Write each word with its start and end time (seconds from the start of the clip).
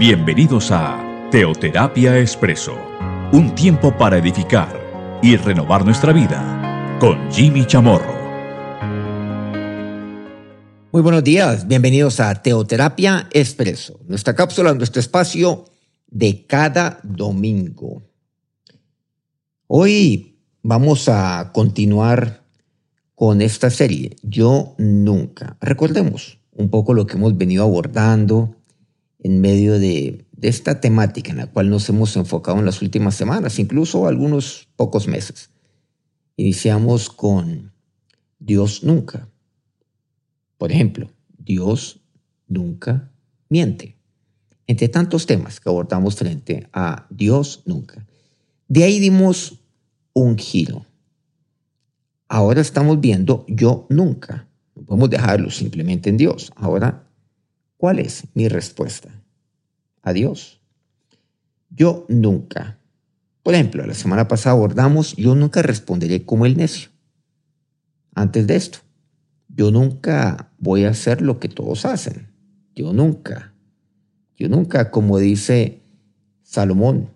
Bienvenidos 0.00 0.70
a 0.70 1.28
Teoterapia 1.30 2.18
Expreso, 2.18 2.74
un 3.34 3.54
tiempo 3.54 3.94
para 3.98 4.16
edificar 4.16 5.20
y 5.22 5.36
renovar 5.36 5.84
nuestra 5.84 6.14
vida 6.14 6.96
con 6.98 7.30
Jimmy 7.30 7.66
Chamorro. 7.66 8.14
Muy 10.90 11.02
buenos 11.02 11.22
días, 11.22 11.68
bienvenidos 11.68 12.18
a 12.18 12.34
Teoterapia 12.42 13.28
Expreso, 13.30 14.00
nuestra 14.08 14.34
cápsula, 14.34 14.72
nuestro 14.72 15.00
espacio 15.00 15.66
de 16.06 16.46
cada 16.46 17.00
domingo. 17.02 18.00
Hoy 19.66 20.38
vamos 20.62 21.10
a 21.10 21.50
continuar 21.52 22.42
con 23.14 23.42
esta 23.42 23.68
serie, 23.68 24.16
Yo 24.22 24.74
Nunca. 24.78 25.58
Recordemos 25.60 26.38
un 26.52 26.70
poco 26.70 26.94
lo 26.94 27.06
que 27.06 27.18
hemos 27.18 27.36
venido 27.36 27.64
abordando 27.64 28.56
en 29.22 29.40
medio 29.40 29.78
de, 29.78 30.24
esta 30.40 30.80
temática 30.80 31.30
en 31.30 31.38
la 31.38 31.46
cual 31.46 31.68
nos 31.68 31.88
hemos 31.88 32.16
enfocado 32.16 32.58
en 32.58 32.64
las 32.64 32.80
últimas 32.80 33.14
semanas, 33.14 33.58
incluso 33.58 34.06
algunos 34.06 34.68
pocos 34.76 35.06
meses. 35.06 35.50
Iniciamos 36.36 37.10
con 37.10 37.72
Dios 38.38 38.82
nunca. 38.82 39.28
Por 40.56 40.72
ejemplo, 40.72 41.10
Dios 41.38 42.00
nunca 42.48 43.10
miente. 43.50 43.96
Entre 44.66 44.88
tantos 44.88 45.26
temas 45.26 45.60
que 45.60 45.68
abordamos 45.68 46.16
frente 46.16 46.68
a 46.72 47.06
Dios 47.10 47.62
nunca. 47.66 48.06
De 48.68 48.84
ahí 48.84 48.98
dimos 48.98 49.60
un 50.14 50.38
giro. 50.38 50.86
Ahora 52.28 52.60
estamos 52.60 53.00
viendo 53.00 53.44
yo 53.48 53.86
nunca. 53.90 54.48
No 54.74 54.82
podemos 54.82 55.10
dejarlo 55.10 55.50
simplemente 55.50 56.08
en 56.08 56.16
Dios. 56.16 56.52
Ahora 56.56 57.09
¿Cuál 57.80 57.98
es 57.98 58.24
mi 58.34 58.46
respuesta? 58.46 59.08
Adiós. 60.02 60.60
Yo 61.70 62.04
nunca. 62.10 62.78
Por 63.42 63.54
ejemplo, 63.54 63.86
la 63.86 63.94
semana 63.94 64.28
pasada 64.28 64.54
abordamos, 64.54 65.16
yo 65.16 65.34
nunca 65.34 65.62
responderé 65.62 66.26
como 66.26 66.44
el 66.44 66.58
necio. 66.58 66.90
Antes 68.14 68.46
de 68.46 68.56
esto, 68.56 68.80
yo 69.48 69.70
nunca 69.70 70.50
voy 70.58 70.84
a 70.84 70.90
hacer 70.90 71.22
lo 71.22 71.40
que 71.40 71.48
todos 71.48 71.86
hacen. 71.86 72.28
Yo 72.74 72.92
nunca. 72.92 73.54
Yo 74.36 74.50
nunca, 74.50 74.90
como 74.90 75.16
dice 75.18 75.80
Salomón, 76.42 77.08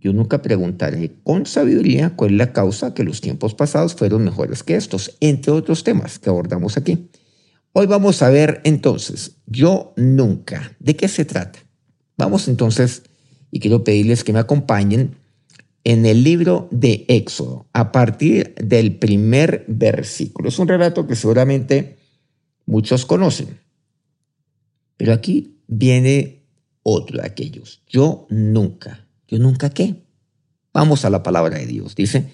yo 0.00 0.12
nunca 0.12 0.42
preguntaré 0.42 1.12
con 1.22 1.46
sabiduría 1.46 2.16
cuál 2.16 2.32
es 2.32 2.38
la 2.38 2.52
causa 2.52 2.92
que 2.92 3.04
los 3.04 3.20
tiempos 3.20 3.54
pasados 3.54 3.94
fueron 3.94 4.24
mejores 4.24 4.64
que 4.64 4.74
estos, 4.74 5.16
entre 5.20 5.52
otros 5.52 5.84
temas 5.84 6.18
que 6.18 6.28
abordamos 6.28 6.76
aquí. 6.76 7.08
Hoy 7.74 7.86
vamos 7.86 8.20
a 8.20 8.28
ver 8.28 8.60
entonces, 8.64 9.38
yo 9.46 9.94
nunca, 9.96 10.76
¿de 10.78 10.94
qué 10.94 11.08
se 11.08 11.24
trata? 11.24 11.58
Vamos 12.18 12.46
entonces, 12.48 13.04
y 13.50 13.60
quiero 13.60 13.82
pedirles 13.82 14.24
que 14.24 14.34
me 14.34 14.40
acompañen 14.40 15.16
en 15.82 16.04
el 16.04 16.22
libro 16.22 16.68
de 16.70 17.06
Éxodo, 17.08 17.66
a 17.72 17.90
partir 17.90 18.54
del 18.56 18.98
primer 18.98 19.64
versículo. 19.68 20.50
Es 20.50 20.58
un 20.58 20.68
relato 20.68 21.06
que 21.06 21.16
seguramente 21.16 21.96
muchos 22.66 23.06
conocen, 23.06 23.58
pero 24.98 25.14
aquí 25.14 25.56
viene 25.66 26.44
otro 26.82 27.22
de 27.22 27.26
aquellos. 27.26 27.80
Yo 27.88 28.26
nunca, 28.28 29.08
yo 29.26 29.38
nunca 29.38 29.70
qué. 29.70 30.04
Vamos 30.74 31.06
a 31.06 31.10
la 31.10 31.22
palabra 31.22 31.58
de 31.58 31.66
Dios. 31.66 31.94
Dice, 31.94 32.32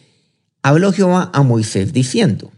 habló 0.62 0.92
Jehová 0.92 1.30
a 1.32 1.42
Moisés 1.44 1.92
diciendo, 1.92 2.50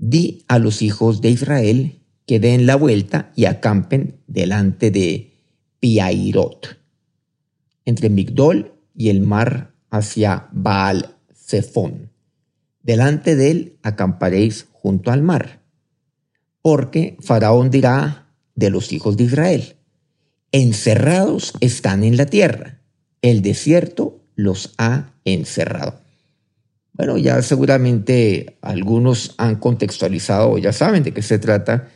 di 0.00 0.44
a 0.48 0.58
los 0.58 0.80
hijos 0.80 1.20
de 1.20 1.30
Israel 1.30 2.00
que 2.26 2.40
den 2.40 2.64
la 2.64 2.74
vuelta 2.74 3.32
y 3.36 3.44
acampen 3.44 4.20
delante 4.26 4.90
de 4.90 5.30
Piairot, 5.78 6.78
entre 7.84 8.08
Migdol 8.08 8.72
y 8.94 9.10
el 9.10 9.20
mar 9.20 9.74
hacia 9.90 10.48
Baal 10.52 11.16
Zephón. 11.34 12.10
Delante 12.82 13.36
de 13.36 13.50
él 13.50 13.78
acamparéis 13.82 14.66
junto 14.72 15.10
al 15.10 15.22
mar, 15.22 15.60
porque 16.62 17.18
Faraón 17.20 17.70
dirá 17.70 18.32
de 18.54 18.70
los 18.70 18.92
hijos 18.92 19.18
de 19.18 19.24
Israel, 19.24 19.76
encerrados 20.50 21.52
están 21.60 22.04
en 22.04 22.16
la 22.16 22.26
tierra, 22.26 22.80
el 23.20 23.42
desierto 23.42 24.24
los 24.34 24.72
ha 24.78 25.12
encerrado. 25.24 26.00
Bueno, 27.00 27.16
ya 27.16 27.40
seguramente 27.40 28.58
algunos 28.60 29.34
han 29.38 29.56
contextualizado, 29.56 30.58
ya 30.58 30.70
saben 30.74 31.02
de 31.02 31.14
qué 31.14 31.22
se 31.22 31.38
trata 31.38 31.88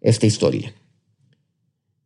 esta 0.00 0.26
historia. 0.26 0.74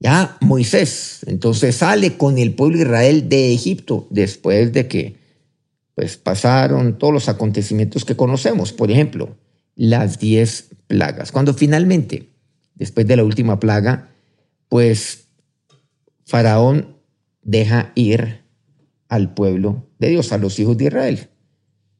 Ya 0.01 0.37
Moisés 0.43 1.21
entonces 1.27 1.77
sale 1.77 2.19
con 2.19 2.37
el 2.37 2.53
pueblo 2.53 2.77
de 2.77 2.83
Israel 2.83 3.29
de 3.31 3.55
Egipto 3.55 4.07
después 4.11 4.71
de 4.75 4.87
que 4.87 5.17
pues 5.95 6.19
pasaron 6.19 6.99
todos 6.99 7.15
los 7.15 7.31
acontecimientos 7.31 8.05
que 8.05 8.17
conocemos, 8.17 8.75
por 8.75 8.91
ejemplo, 8.91 9.34
las 9.75 10.19
diez 10.19 10.69
plagas. 10.89 11.33
Cuando 11.33 11.55
finalmente, 11.55 12.34
después 12.75 13.07
de 13.07 13.17
la 13.17 13.25
última 13.25 13.61
plaga, 13.61 14.11
pues 14.69 15.29
Faraón 16.27 16.99
deja 17.41 17.93
ir 17.95 18.43
al 19.09 19.33
pueblo 19.33 19.87
de 19.99 20.11
Dios, 20.11 20.33
a 20.33 20.37
los 20.37 20.59
hijos 20.59 20.77
de 20.77 20.84
Israel. 20.84 21.31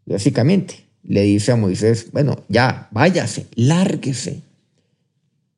Básicamente, 0.05 0.87
le 1.03 1.23
dice 1.23 1.53
a 1.53 1.57
Moisés, 1.57 2.11
bueno, 2.13 2.45
ya, 2.49 2.89
váyase, 2.93 3.47
lárguese, 3.55 4.43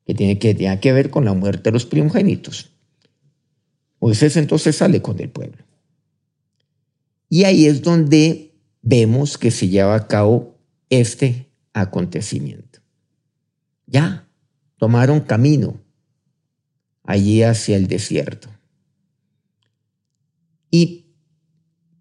que 0.05 0.13
tiene 0.13 0.39
que, 0.39 0.53
tiene 0.53 0.79
que 0.79 0.93
ver 0.93 1.09
con 1.09 1.25
la 1.25 1.33
muerte 1.33 1.63
de 1.63 1.71
los 1.71 1.85
primogénitos. 1.85 2.71
Moisés 3.99 4.37
entonces 4.37 4.75
sale 4.75 5.01
con 5.01 5.19
el 5.19 5.29
pueblo. 5.29 5.63
Y 7.29 7.43
ahí 7.43 7.65
es 7.65 7.81
donde 7.81 8.53
vemos 8.81 9.37
que 9.37 9.51
se 9.51 9.67
lleva 9.67 9.95
a 9.95 10.07
cabo 10.07 10.57
este 10.89 11.49
acontecimiento. 11.73 12.79
Ya, 13.87 14.27
tomaron 14.77 15.21
camino 15.21 15.81
allí 17.03 17.43
hacia 17.43 17.77
el 17.77 17.87
desierto. 17.87 18.49
Y 20.69 21.05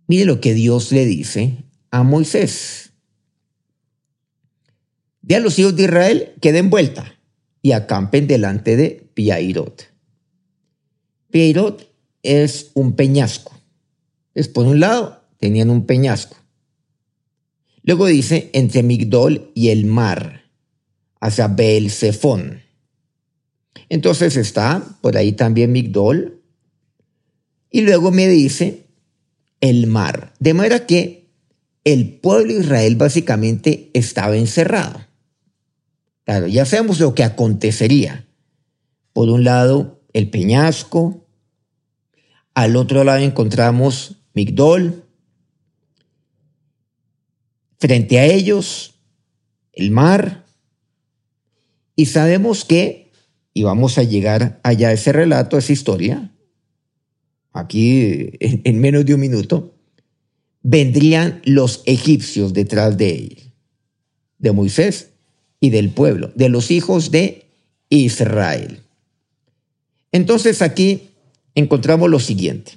mire 0.06 0.24
lo 0.24 0.40
que 0.40 0.54
Dios 0.54 0.92
le 0.92 1.06
dice 1.06 1.63
a 1.94 2.02
Moisés. 2.02 2.90
De 5.22 5.36
a 5.36 5.40
los 5.40 5.56
hijos 5.60 5.76
de 5.76 5.84
Israel 5.84 6.34
que 6.40 6.50
den 6.50 6.68
vuelta 6.68 7.14
y 7.62 7.70
acampen 7.70 8.26
delante 8.26 8.76
de 8.76 9.08
Piairot. 9.14 9.92
Piairot 11.30 11.88
es 12.24 12.72
un 12.74 12.96
peñasco. 12.96 13.56
Es 14.34 14.48
por 14.48 14.66
un 14.66 14.80
lado 14.80 15.22
tenían 15.38 15.70
un 15.70 15.86
peñasco. 15.86 16.36
Luego 17.84 18.06
dice 18.06 18.50
entre 18.54 18.82
Migdol 18.82 19.52
y 19.54 19.68
el 19.68 19.84
mar, 19.84 20.50
hacia 21.20 21.46
Beelzefón. 21.46 22.62
Entonces 23.88 24.36
está 24.36 24.98
por 25.00 25.16
ahí 25.16 25.30
también 25.30 25.70
Migdol. 25.70 26.42
Y 27.70 27.82
luego 27.82 28.10
me 28.10 28.26
dice 28.26 28.86
el 29.60 29.86
mar. 29.86 30.34
De 30.40 30.54
manera 30.54 30.86
que 30.86 31.23
el 31.84 32.18
pueblo 32.18 32.54
de 32.54 32.60
Israel 32.60 32.96
básicamente 32.96 33.90
estaba 33.92 34.36
encerrado. 34.36 35.06
Claro, 36.24 36.46
ya 36.46 36.64
sabemos 36.64 36.98
lo 36.98 37.14
que 37.14 37.22
acontecería. 37.22 38.26
Por 39.12 39.28
un 39.28 39.44
lado, 39.44 40.02
el 40.14 40.30
peñasco. 40.30 41.26
Al 42.54 42.76
otro 42.76 43.04
lado 43.04 43.18
encontramos 43.18 44.22
Migdol. 44.32 45.04
Frente 47.78 48.18
a 48.18 48.24
ellos, 48.24 48.94
el 49.72 49.90
mar. 49.90 50.46
Y 51.96 52.06
sabemos 52.06 52.64
que, 52.64 53.12
y 53.52 53.62
vamos 53.62 53.98
a 53.98 54.02
llegar 54.02 54.58
allá 54.64 54.88
a 54.88 54.92
ese 54.92 55.12
relato, 55.12 55.56
a 55.56 55.58
esa 55.58 55.72
historia, 55.72 56.32
aquí 57.52 58.30
en 58.40 58.80
menos 58.80 59.04
de 59.04 59.14
un 59.14 59.20
minuto, 59.20 59.73
vendrían 60.64 61.42
los 61.44 61.82
egipcios 61.84 62.54
detrás 62.54 62.96
de 62.96 63.10
él, 63.10 63.52
de 64.38 64.50
Moisés 64.50 65.10
y 65.60 65.70
del 65.70 65.90
pueblo, 65.90 66.32
de 66.34 66.48
los 66.48 66.70
hijos 66.70 67.10
de 67.10 67.46
Israel. 67.90 68.80
Entonces 70.10 70.62
aquí 70.62 71.10
encontramos 71.54 72.10
lo 72.10 72.18
siguiente. 72.18 72.72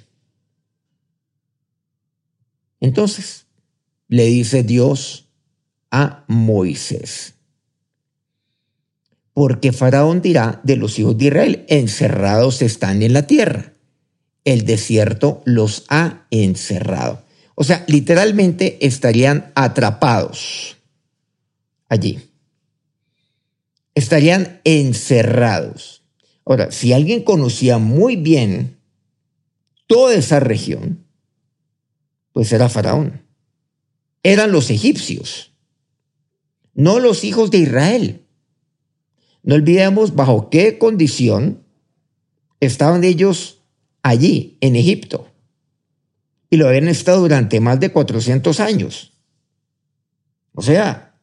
Entonces 2.80 3.46
le 4.06 4.26
dice 4.26 4.62
Dios 4.62 5.26
a 5.90 6.24
Moisés, 6.28 7.34
porque 9.32 9.72
Faraón 9.72 10.20
dirá 10.20 10.60
de 10.62 10.76
los 10.76 10.98
hijos 10.98 11.16
de 11.16 11.26
Israel, 11.26 11.64
encerrados 11.68 12.60
están 12.60 13.02
en 13.02 13.14
la 13.14 13.26
tierra, 13.26 13.72
el 14.44 14.66
desierto 14.66 15.40
los 15.46 15.84
ha 15.88 16.26
encerrado. 16.30 17.27
O 17.60 17.64
sea, 17.64 17.84
literalmente 17.88 18.86
estarían 18.86 19.50
atrapados 19.56 20.76
allí. 21.88 22.20
Estarían 23.96 24.60
encerrados. 24.62 26.04
Ahora, 26.46 26.70
si 26.70 26.92
alguien 26.92 27.24
conocía 27.24 27.78
muy 27.78 28.14
bien 28.14 28.78
toda 29.88 30.14
esa 30.14 30.38
región, 30.38 31.04
pues 32.30 32.52
era 32.52 32.68
Faraón. 32.68 33.26
Eran 34.22 34.52
los 34.52 34.70
egipcios, 34.70 35.50
no 36.74 37.00
los 37.00 37.24
hijos 37.24 37.50
de 37.50 37.58
Israel. 37.58 38.24
No 39.42 39.56
olvidemos 39.56 40.14
bajo 40.14 40.48
qué 40.48 40.78
condición 40.78 41.64
estaban 42.60 43.02
ellos 43.02 43.62
allí, 44.04 44.58
en 44.60 44.76
Egipto. 44.76 45.28
Y 46.50 46.56
lo 46.56 46.68
habían 46.68 46.88
estado 46.88 47.20
durante 47.20 47.60
más 47.60 47.78
de 47.80 47.92
400 47.92 48.60
años. 48.60 49.12
O 50.54 50.62
sea, 50.62 51.14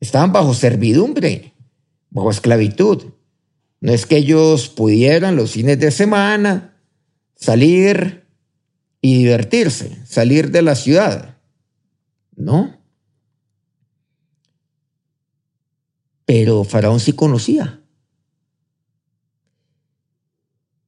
estaban 0.00 0.32
bajo 0.32 0.54
servidumbre, 0.54 1.54
bajo 2.10 2.30
esclavitud. 2.30 3.04
No 3.80 3.92
es 3.92 4.06
que 4.06 4.16
ellos 4.16 4.68
pudieran 4.68 5.36
los 5.36 5.52
fines 5.52 5.78
de 5.78 5.90
semana 5.90 6.76
salir 7.36 8.26
y 9.00 9.18
divertirse, 9.18 10.04
salir 10.04 10.50
de 10.50 10.62
la 10.62 10.74
ciudad. 10.74 11.38
No. 12.34 12.76
Pero 16.24 16.64
Faraón 16.64 16.98
sí 16.98 17.12
conocía. 17.12 17.82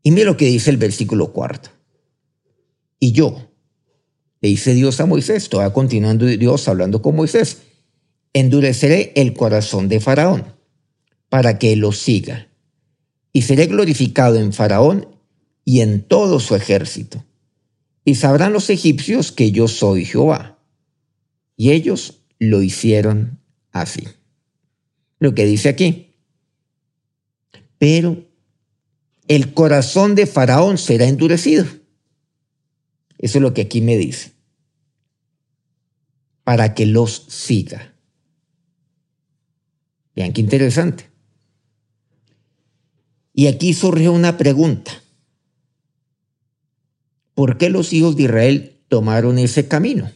Y 0.02 0.10
mire 0.10 0.26
lo 0.26 0.36
que 0.36 0.46
dice 0.46 0.70
el 0.70 0.78
versículo 0.78 1.32
cuarto. 1.32 1.70
Y 2.98 3.12
yo, 3.12 3.47
le 4.40 4.48
dice 4.48 4.74
Dios 4.74 5.00
a 5.00 5.06
Moisés, 5.06 5.48
todavía 5.48 5.72
continuando 5.72 6.26
Dios 6.26 6.68
hablando 6.68 7.02
con 7.02 7.16
Moisés, 7.16 7.62
endureceré 8.32 9.12
el 9.16 9.34
corazón 9.34 9.88
de 9.88 10.00
Faraón 10.00 10.54
para 11.28 11.58
que 11.58 11.76
lo 11.76 11.92
siga, 11.92 12.48
y 13.32 13.42
seré 13.42 13.66
glorificado 13.66 14.36
en 14.36 14.52
Faraón 14.52 15.08
y 15.64 15.80
en 15.80 16.02
todo 16.02 16.40
su 16.40 16.54
ejército. 16.54 17.24
Y 18.04 18.14
sabrán 18.14 18.54
los 18.54 18.70
egipcios 18.70 19.32
que 19.32 19.52
yo 19.52 19.68
soy 19.68 20.06
Jehová. 20.06 20.58
Y 21.56 21.72
ellos 21.72 22.22
lo 22.38 22.62
hicieron 22.62 23.38
así. 23.70 24.08
Lo 25.18 25.34
que 25.34 25.44
dice 25.44 25.68
aquí. 25.68 26.14
Pero 27.76 28.24
el 29.26 29.52
corazón 29.52 30.14
de 30.14 30.26
Faraón 30.26 30.78
será 30.78 31.04
endurecido. 31.04 31.66
Eso 33.18 33.38
es 33.38 33.42
lo 33.42 33.52
que 33.52 33.62
aquí 33.62 33.80
me 33.80 33.96
dice. 33.96 34.32
Para 36.44 36.74
que 36.74 36.86
los 36.86 37.26
siga. 37.28 37.92
Vean 40.14 40.32
qué 40.32 40.40
interesante. 40.40 41.10
Y 43.34 43.46
aquí 43.46 43.74
surge 43.74 44.08
una 44.08 44.36
pregunta. 44.36 45.02
¿Por 47.34 47.58
qué 47.58 47.70
los 47.70 47.92
hijos 47.92 48.16
de 48.16 48.24
Israel 48.24 48.80
tomaron 48.88 49.38
ese 49.38 49.68
camino? 49.68 50.10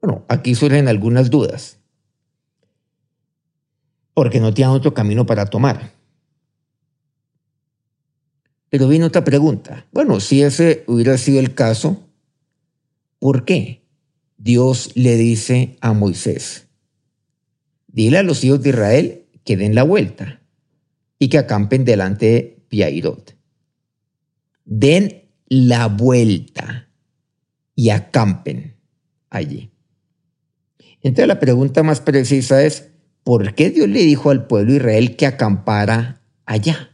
Bueno, 0.00 0.24
aquí 0.28 0.54
surgen 0.54 0.86
algunas 0.86 1.30
dudas. 1.30 1.78
Porque 4.14 4.38
no 4.38 4.54
tenían 4.54 4.70
otro 4.70 4.94
camino 4.94 5.26
para 5.26 5.46
tomar. 5.46 5.99
Pero 8.70 8.86
viene 8.86 9.04
otra 9.04 9.24
pregunta. 9.24 9.86
Bueno, 9.92 10.20
si 10.20 10.42
ese 10.42 10.84
hubiera 10.86 11.18
sido 11.18 11.40
el 11.40 11.54
caso, 11.54 12.08
¿por 13.18 13.44
qué 13.44 13.82
Dios 14.38 14.92
le 14.94 15.16
dice 15.16 15.76
a 15.80 15.92
Moisés, 15.92 16.68
dile 17.88 18.18
a 18.18 18.22
los 18.22 18.42
hijos 18.44 18.62
de 18.62 18.70
Israel 18.70 19.26
que 19.44 19.56
den 19.56 19.74
la 19.74 19.82
vuelta 19.82 20.40
y 21.18 21.28
que 21.28 21.38
acampen 21.38 21.84
delante 21.84 22.26
de 22.26 22.64
Piairot? 22.68 23.36
Den 24.64 25.24
la 25.46 25.88
vuelta 25.88 26.88
y 27.74 27.90
acampen 27.90 28.76
allí. 29.30 29.72
Entonces 31.02 31.26
la 31.26 31.40
pregunta 31.40 31.82
más 31.82 32.00
precisa 32.00 32.62
es, 32.62 32.90
¿por 33.24 33.54
qué 33.54 33.70
Dios 33.70 33.88
le 33.88 34.00
dijo 34.04 34.30
al 34.30 34.46
pueblo 34.46 34.72
de 34.72 34.78
Israel 34.78 35.16
que 35.16 35.26
acampara 35.26 36.22
allá? 36.44 36.89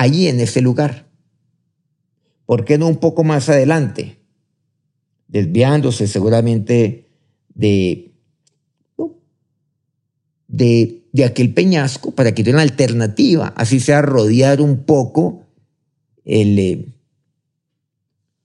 Allí 0.00 0.28
en 0.28 0.40
ese 0.40 0.62
lugar. 0.62 1.10
¿Por 2.46 2.64
qué 2.64 2.78
no 2.78 2.88
un 2.88 2.96
poco 2.96 3.22
más 3.22 3.50
adelante? 3.50 4.18
Desviándose 5.28 6.06
seguramente 6.06 7.06
de, 7.54 8.10
de, 10.48 11.04
de 11.12 11.24
aquel 11.24 11.52
peñasco 11.52 12.12
para 12.12 12.34
que 12.34 12.42
tenga 12.42 12.56
una 12.56 12.62
alternativa, 12.62 13.48
así 13.48 13.78
sea 13.78 14.00
rodear 14.00 14.62
un 14.62 14.84
poco 14.84 15.44
el, 16.24 16.58
eh, 16.58 16.86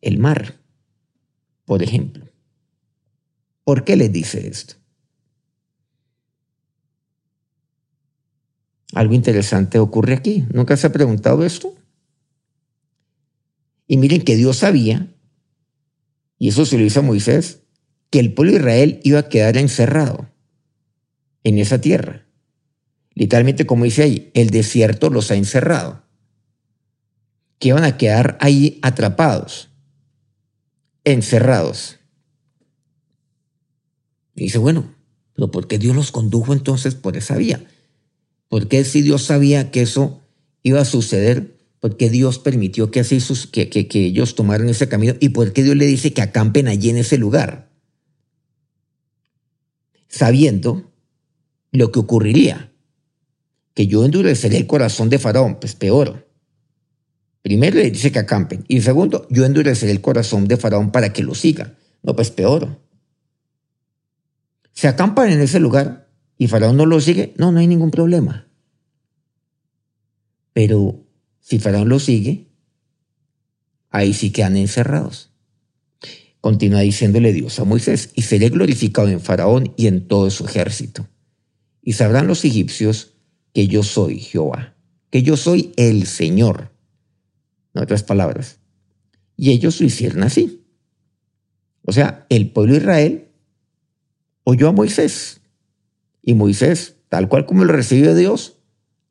el 0.01 0.17
mar, 0.17 0.59
por 1.63 1.81
ejemplo. 1.81 2.25
¿Por 3.63 3.85
qué 3.85 3.95
les 3.95 4.11
dice 4.11 4.45
esto? 4.45 4.75
Algo 8.95 9.13
interesante 9.13 9.77
ocurre 9.77 10.13
aquí. 10.13 10.45
¿Nunca 10.53 10.77
se 10.77 10.87
ha 10.87 10.93
preguntado 10.93 11.45
esto? 11.45 11.75
Y 13.87 13.97
miren 13.97 14.23
que 14.23 14.37
Dios 14.37 14.57
sabía, 14.59 15.13
y 16.39 16.47
eso 16.47 16.65
se 16.65 16.77
lo 16.77 16.85
hizo 16.85 17.01
a 17.01 17.03
Moisés, 17.03 17.59
que 18.09 18.19
el 18.19 18.33
pueblo 18.33 18.53
de 18.53 18.59
Israel 18.59 18.99
iba 19.03 19.19
a 19.19 19.27
quedar 19.27 19.57
encerrado 19.57 20.29
en 21.43 21.59
esa 21.59 21.81
tierra. 21.81 22.25
Literalmente, 23.13 23.65
como 23.65 23.83
dice 23.83 24.03
ahí, 24.03 24.31
el 24.33 24.49
desierto 24.49 25.09
los 25.09 25.29
ha 25.29 25.35
encerrado. 25.35 26.03
Que 27.59 27.67
iban 27.69 27.83
a 27.83 27.97
quedar 27.97 28.37
ahí 28.39 28.79
atrapados, 28.81 29.71
encerrados. 31.03 31.99
Y 34.35 34.43
dice, 34.43 34.57
bueno, 34.57 34.95
pero 35.33 35.51
¿por 35.51 35.67
qué 35.67 35.79
Dios 35.79 35.97
los 35.97 36.11
condujo 36.13 36.53
entonces 36.53 36.95
por 36.95 37.17
esa 37.17 37.35
vía? 37.35 37.61
Porque 38.49 38.83
si 38.85 39.01
Dios 39.01 39.23
sabía 39.23 39.71
que 39.71 39.81
eso 39.81 40.21
iba 40.63 40.81
a 40.81 40.85
suceder, 40.85 41.55
porque 41.79 42.09
Dios 42.09 42.39
permitió 42.39 42.89
que, 42.89 43.01
así 43.01 43.19
que, 43.51 43.69
que, 43.69 44.05
ellos 44.05 44.33
tomaran 44.33 44.69
ese 44.69 44.87
camino 44.87 45.13
y 45.19 45.29
por 45.29 45.53
qué 45.53 45.63
Dios 45.63 45.75
le 45.75 45.85
dice 45.85 46.13
que 46.13 46.21
acampen 46.21 46.67
allí 46.67 46.89
en 46.89 46.97
ese 46.97 47.17
lugar, 47.17 47.69
sabiendo 50.07 50.91
lo 51.71 51.91
que 51.91 51.99
ocurriría, 51.99 52.71
que 53.75 53.87
yo 53.87 54.05
endurecería 54.05 54.57
el 54.57 54.65
corazón 54.65 55.09
de 55.09 55.19
Faraón, 55.19 55.59
pues 55.59 55.75
peor. 55.75 56.27
Primero 57.41 57.77
le 57.77 57.91
dice 57.91 58.11
que 58.11 58.17
acampen 58.17 58.65
y 58.67 58.81
segundo, 58.81 59.27
yo 59.29 59.45
endureceré 59.45 59.91
el 59.91 60.01
corazón 60.01 60.47
de 60.47 60.57
Faraón 60.57 60.91
para 60.91 61.13
que 61.13 61.21
lo 61.21 61.35
siga. 61.35 61.77
No, 62.01 62.15
pues 62.15 62.31
peor. 62.31 62.79
Se 64.73 64.87
acampan 64.87 65.31
en 65.31 65.41
ese 65.41 65.59
lugar 65.59 66.04
y 66.37 66.47
Faraón 66.47 66.77
no 66.77 66.85
lo 66.85 66.99
sigue, 66.99 67.33
no, 67.37 67.51
no 67.51 67.59
hay 67.59 67.67
ningún 67.67 67.91
problema. 67.91 68.47
Pero 70.53 71.05
si 71.39 71.59
Faraón 71.59 71.89
lo 71.89 71.99
sigue, 71.99 72.47
ahí 73.89 74.13
sí 74.13 74.31
quedan 74.31 74.57
encerrados. 74.57 75.31
Continúa 76.41 76.81
diciéndole 76.81 77.33
Dios 77.33 77.59
a 77.59 77.63
Moisés, 77.63 78.11
y 78.13 78.21
seré 78.21 78.49
glorificado 78.49 79.07
en 79.07 79.19
Faraón 79.19 79.73
y 79.77 79.87
en 79.87 80.07
todo 80.07 80.29
su 80.29 80.45
ejército. 80.45 81.07
Y 81.81 81.93
sabrán 81.93 82.27
los 82.27 82.43
egipcios 82.45 83.13
que 83.53 83.67
yo 83.67 83.83
soy 83.83 84.19
Jehová, 84.19 84.75
que 85.09 85.23
yo 85.23 85.37
soy 85.37 85.73
el 85.77 86.05
Señor. 86.05 86.71
En 87.73 87.83
otras 87.83 88.03
palabras. 88.03 88.59
Y 89.37 89.51
ellos 89.51 89.79
lo 89.81 89.87
hicieron 89.87 90.23
así. 90.23 90.65
O 91.83 91.91
sea, 91.91 92.25
el 92.29 92.51
pueblo 92.51 92.73
de 92.73 92.79
Israel 92.79 93.27
oyó 94.43 94.69
a 94.69 94.71
Moisés 94.71 95.41
y 96.25 96.33
Moisés, 96.33 96.97
tal 97.07 97.29
cual 97.29 97.45
como 97.45 97.63
lo 97.63 97.71
recibió 97.71 98.15
Dios, 98.15 98.57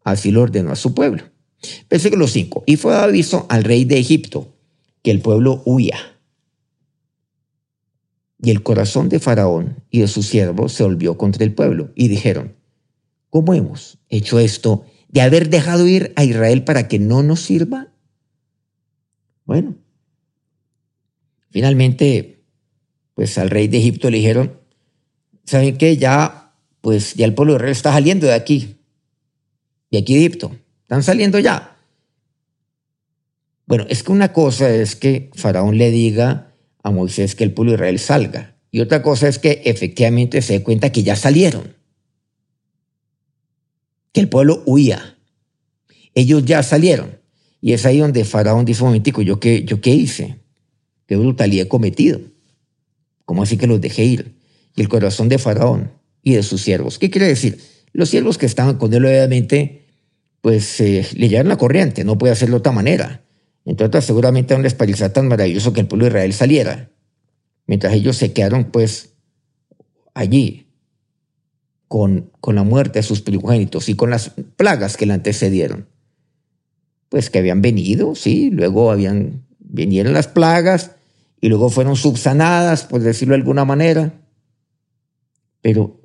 así 0.02 0.32
lo 0.32 0.42
ordenó 0.42 0.72
a 0.72 0.76
su 0.76 0.94
pueblo. 0.94 1.22
Versículo 1.88 2.26
5. 2.26 2.64
Y 2.66 2.76
fue 2.76 2.96
aviso 2.96 3.46
al 3.48 3.64
rey 3.64 3.84
de 3.84 3.98
Egipto 3.98 4.52
que 5.02 5.12
el 5.12 5.20
pueblo 5.20 5.62
huía. 5.64 5.98
Y 8.42 8.50
el 8.50 8.62
corazón 8.62 9.08
de 9.08 9.20
Faraón 9.20 9.82
y 9.90 10.00
de 10.00 10.08
sus 10.08 10.26
siervos 10.26 10.72
se 10.72 10.82
volvió 10.82 11.16
contra 11.16 11.44
el 11.44 11.54
pueblo 11.54 11.92
y 11.94 12.08
dijeron, 12.08 12.56
¿cómo 13.30 13.54
hemos 13.54 13.98
hecho 14.10 14.38
esto 14.38 14.84
de 15.08 15.22
haber 15.22 15.48
dejado 15.48 15.86
ir 15.86 16.12
a 16.16 16.24
Israel 16.24 16.64
para 16.64 16.88
que 16.88 16.98
no 16.98 17.22
nos 17.22 17.40
sirva? 17.40 17.88
Bueno, 19.46 19.76
finalmente, 21.50 22.42
pues 23.14 23.38
al 23.38 23.50
rey 23.50 23.68
de 23.68 23.78
Egipto 23.78 24.10
le 24.10 24.18
dijeron, 24.18 24.58
¿saben 25.44 25.78
qué? 25.78 25.96
Ya 25.96 26.43
pues 26.84 27.14
ya 27.14 27.24
el 27.24 27.32
pueblo 27.32 27.54
de 27.54 27.56
Israel 27.56 27.72
está 27.72 27.92
saliendo 27.94 28.26
de 28.26 28.34
aquí, 28.34 28.76
de 29.90 29.96
aquí 29.96 30.16
Egipto. 30.16 30.54
Están 30.82 31.02
saliendo 31.02 31.38
ya. 31.38 31.78
Bueno, 33.64 33.86
es 33.88 34.02
que 34.02 34.12
una 34.12 34.34
cosa 34.34 34.68
es 34.68 34.94
que 34.94 35.30
Faraón 35.34 35.78
le 35.78 35.90
diga 35.90 36.52
a 36.82 36.90
Moisés 36.90 37.34
que 37.34 37.44
el 37.44 37.54
pueblo 37.54 37.72
de 37.72 37.76
Israel 37.76 37.98
salga. 37.98 38.56
Y 38.70 38.80
otra 38.80 39.00
cosa 39.00 39.28
es 39.28 39.38
que 39.38 39.62
efectivamente 39.64 40.42
se 40.42 40.52
dé 40.52 40.62
cuenta 40.62 40.92
que 40.92 41.02
ya 41.02 41.16
salieron. 41.16 41.74
Que 44.12 44.20
el 44.20 44.28
pueblo 44.28 44.62
huía. 44.66 45.16
Ellos 46.14 46.44
ya 46.44 46.62
salieron. 46.62 47.18
Y 47.62 47.72
es 47.72 47.86
ahí 47.86 48.00
donde 48.00 48.26
Faraón 48.26 48.66
dice, 48.66 48.84
momentico, 48.84 49.22
¿yo 49.22 49.40
qué, 49.40 49.64
¿yo 49.64 49.80
qué 49.80 49.94
hice? 49.94 50.38
¿Qué 51.06 51.16
brutalidad 51.16 51.64
he 51.64 51.68
cometido? 51.68 52.20
¿Cómo 53.24 53.42
así 53.42 53.56
que 53.56 53.66
los 53.66 53.80
dejé 53.80 54.04
ir? 54.04 54.34
Y 54.76 54.82
el 54.82 54.90
corazón 54.90 55.30
de 55.30 55.38
Faraón 55.38 56.03
y 56.24 56.34
de 56.34 56.42
sus 56.42 56.62
siervos. 56.62 56.98
¿Qué 56.98 57.10
quiere 57.10 57.28
decir? 57.28 57.60
Los 57.92 58.08
siervos 58.08 58.38
que 58.38 58.46
estaban 58.46 58.78
con 58.78 58.92
él, 58.92 59.04
obviamente, 59.04 59.86
pues 60.40 60.80
eh, 60.80 61.06
le 61.14 61.44
la 61.44 61.56
corriente, 61.56 62.02
no 62.02 62.18
puede 62.18 62.32
hacerlo 62.32 62.56
de 62.56 62.60
otra 62.60 62.72
manera. 62.72 63.22
Entonces, 63.64 64.04
seguramente 64.04 64.54
no 64.56 64.62
les 64.62 64.74
parecía 64.74 65.12
tan 65.12 65.28
maravilloso 65.28 65.72
que 65.72 65.80
el 65.80 65.86
pueblo 65.86 66.06
de 66.06 66.10
Israel 66.10 66.32
saliera. 66.32 66.90
Mientras 67.66 67.92
ellos 67.94 68.16
se 68.16 68.32
quedaron, 68.32 68.64
pues, 68.64 69.14
allí, 70.12 70.66
con, 71.88 72.30
con 72.40 72.56
la 72.56 72.62
muerte 72.62 72.98
de 72.98 73.02
sus 73.04 73.20
primogénitos 73.20 73.88
y 73.88 73.94
con 73.94 74.10
las 74.10 74.32
plagas 74.56 74.96
que 74.96 75.06
le 75.06 75.12
antecedieron. 75.12 75.86
Pues 77.08 77.30
que 77.30 77.38
habían 77.38 77.62
venido, 77.62 78.14
sí, 78.14 78.50
luego 78.50 78.90
habían, 78.90 79.46
vinieron 79.60 80.14
las 80.14 80.26
plagas 80.26 80.92
y 81.40 81.48
luego 81.48 81.70
fueron 81.70 81.96
subsanadas, 81.96 82.84
por 82.84 83.02
decirlo 83.02 83.34
de 83.34 83.40
alguna 83.40 83.64
manera. 83.64 84.14
Pero 85.60 86.03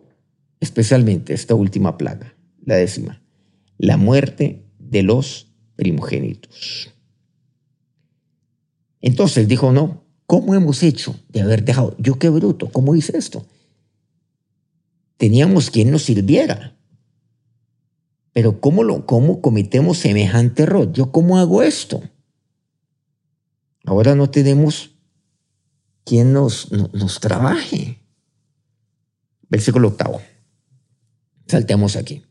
especialmente 0.60 1.34
esta 1.34 1.56
última 1.56 1.98
plaga, 1.98 2.36
la 2.66 2.76
décima, 2.76 3.22
la 3.78 3.98
muerte 3.98 4.66
de 4.78 5.04
los 5.04 5.48
primogénitos. 5.76 6.92
Entonces 9.02 9.48
dijo, 9.48 9.72
no, 9.72 10.04
¿cómo 10.26 10.56
hemos 10.56 10.84
hecho 10.84 11.16
de 11.30 11.42
haber 11.42 11.64
dejado? 11.64 11.96
Yo 12.00 12.20
qué 12.20 12.30
bruto, 12.30 12.70
¿cómo 12.72 12.96
hice 12.96 13.18
esto? 13.18 13.46
Teníamos 15.18 15.70
quien 15.70 15.92
nos 15.92 16.04
sirviera. 16.04 16.76
Pero 18.34 18.62
¿cómo, 18.62 18.84
lo, 18.84 19.06
cómo 19.06 19.42
cometemos 19.42 19.98
semejante 19.98 20.64
error? 20.64 20.94
¿Yo 20.94 21.12
cómo 21.12 21.38
hago 21.38 21.64
esto? 21.64 22.02
Ahora 23.86 24.16
no 24.16 24.30
tenemos 24.30 24.92
quien 26.06 26.32
nos, 26.32 26.72
nos 26.72 27.20
trabaje. 27.20 28.00
Versículo 29.50 29.90
octavo. 29.90 30.22
Saltemos 31.50 31.96
aquí. 31.96 32.22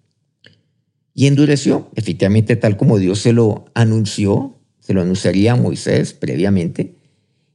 Y 1.13 1.27
endureció, 1.27 1.91
efectivamente, 1.97 2.55
tal 2.55 2.77
como 2.77 2.99
Dios 2.99 3.19
se 3.19 3.33
lo 3.33 3.65
anunció, 3.75 4.61
se 4.79 4.95
lo 4.95 5.03
anunciaría 5.03 5.53
a 5.53 5.57
Moisés 5.57 6.13
previamente, 6.13 6.95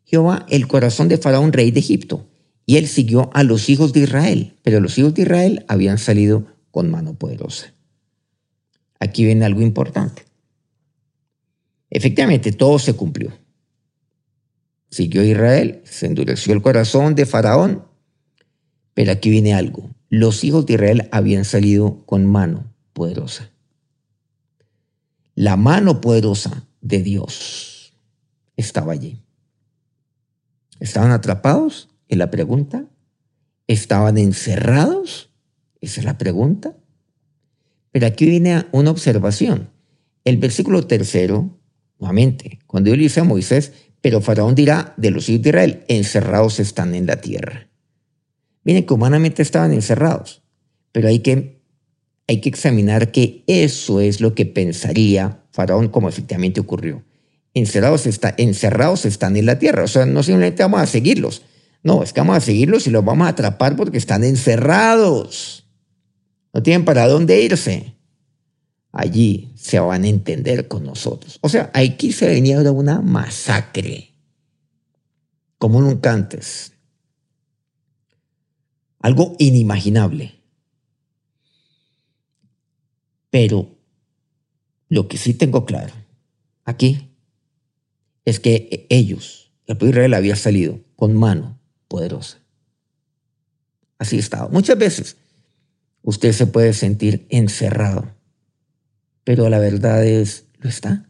Jehová 0.03 0.45
el 0.49 0.67
corazón 0.67 1.07
de 1.07 1.17
Faraón, 1.17 1.53
rey 1.53 1.71
de 1.71 1.79
Egipto, 1.79 2.27
y 2.65 2.75
él 2.75 2.87
siguió 2.87 3.29
a 3.33 3.43
los 3.43 3.69
hijos 3.69 3.93
de 3.93 4.01
Israel, 4.01 4.57
pero 4.61 4.81
los 4.81 4.97
hijos 4.97 5.13
de 5.13 5.21
Israel 5.21 5.65
habían 5.69 5.97
salido 5.97 6.45
con 6.69 6.91
mano 6.91 7.13
poderosa. 7.13 7.73
Aquí 8.99 9.23
viene 9.23 9.45
algo 9.45 9.61
importante. 9.61 10.23
Efectivamente, 11.89 12.51
todo 12.51 12.77
se 12.79 12.93
cumplió. 12.93 13.31
Siguió 14.89 15.23
Israel, 15.23 15.81
se 15.85 16.07
endureció 16.07 16.53
el 16.53 16.61
corazón 16.61 17.15
de 17.15 17.25
Faraón, 17.25 17.85
pero 18.93 19.13
aquí 19.13 19.29
viene 19.29 19.53
algo. 19.53 19.89
Los 20.15 20.43
hijos 20.43 20.67
de 20.67 20.73
Israel 20.73 21.09
habían 21.11 21.43
salido 21.43 22.05
con 22.05 22.27
mano 22.27 22.71
poderosa. 22.93 23.49
La 25.33 25.57
mano 25.57 26.01
poderosa 26.01 26.67
de 26.81 27.01
Dios 27.01 27.95
estaba 28.55 28.93
allí. 28.93 29.23
¿Estaban 30.79 31.09
atrapados? 31.09 31.89
Es 32.09 32.19
la 32.19 32.29
pregunta. 32.29 32.85
¿Estaban 33.65 34.19
encerrados? 34.19 35.31
Esa 35.81 36.01
es 36.01 36.05
la 36.05 36.19
pregunta. 36.19 36.77
Pero 37.91 38.05
aquí 38.05 38.27
viene 38.27 38.67
una 38.71 38.91
observación. 38.91 39.71
El 40.25 40.37
versículo 40.37 40.85
tercero, 40.85 41.57
nuevamente, 41.97 42.59
cuando 42.67 42.89
Dios 42.89 42.97
le 42.97 43.03
dice 43.05 43.21
a 43.21 43.23
Moisés, 43.23 43.73
pero 43.99 44.21
Faraón 44.21 44.53
dirá 44.53 44.93
de 44.95 45.09
los 45.09 45.27
hijos 45.27 45.41
de 45.41 45.49
Israel, 45.49 45.83
encerrados 45.87 46.59
están 46.59 46.93
en 46.93 47.07
la 47.07 47.19
tierra. 47.19 47.72
Miren 48.63 48.85
que 48.85 48.93
humanamente 48.93 49.41
estaban 49.41 49.73
encerrados, 49.73 50.41
pero 50.91 51.07
hay 51.07 51.19
que 51.19 51.63
hay 52.27 52.39
que 52.41 52.49
examinar 52.49 53.11
que 53.11 53.43
eso 53.47 53.99
es 53.99 54.21
lo 54.21 54.33
que 54.33 54.45
pensaría 54.45 55.43
Faraón 55.51 55.89
como 55.89 56.09
efectivamente 56.09 56.59
ocurrió. 56.59 57.03
Encerrados, 57.53 58.07
está, 58.07 58.33
encerrados 58.37 59.05
están 59.05 59.37
en 59.37 59.45
la 59.45 59.59
tierra. 59.59 59.83
O 59.83 59.87
sea, 59.87 60.05
no 60.05 60.23
simplemente 60.23 60.63
vamos 60.63 60.81
a 60.81 60.87
seguirlos. 60.87 61.43
No, 61.83 62.01
es 62.01 62.13
que 62.13 62.21
vamos 62.21 62.37
a 62.37 62.41
seguirlos 62.41 62.87
y 62.87 62.89
los 62.89 63.05
vamos 63.05 63.27
a 63.27 63.31
atrapar 63.31 63.75
porque 63.75 63.97
están 63.97 64.23
encerrados. 64.23 65.67
No 66.53 66.63
tienen 66.63 66.85
para 66.85 67.07
dónde 67.07 67.41
irse. 67.41 67.95
Allí 68.91 69.51
se 69.55 69.79
van 69.79 70.03
a 70.03 70.07
entender 70.07 70.67
con 70.67 70.83
nosotros. 70.83 71.39
O 71.41 71.49
sea, 71.49 71.69
aquí 71.73 72.11
se 72.11 72.27
venía 72.27 72.61
una 72.71 73.01
masacre. 73.01 74.13
Como 75.57 75.81
nunca 75.81 76.13
antes. 76.13 76.72
Algo 79.03 79.35
inimaginable. 79.37 80.33
Pero 83.29 83.77
lo 84.87 85.07
que 85.09 85.17
sí 85.17 85.33
tengo 85.33 85.65
claro 85.65 85.93
aquí 86.63 87.09
es 88.23 88.39
que 88.39 88.87
ellos, 88.89 89.51
el 89.67 89.77
pueblo 89.77 89.97
Israel 89.97 90.13
había 90.13 90.37
salido 90.37 90.79
con 90.95 91.15
mano 91.15 91.59
poderosa. 91.89 92.39
Así 93.97 94.17
estaba. 94.17 94.47
Muchas 94.47 94.77
veces 94.77 95.17
usted 96.01 96.31
se 96.31 96.47
puede 96.47 96.71
sentir 96.71 97.27
encerrado, 97.29 98.15
pero 99.25 99.49
la 99.49 99.59
verdad 99.59 100.05
es, 100.05 100.45
lo 100.59 100.69
está. 100.69 101.09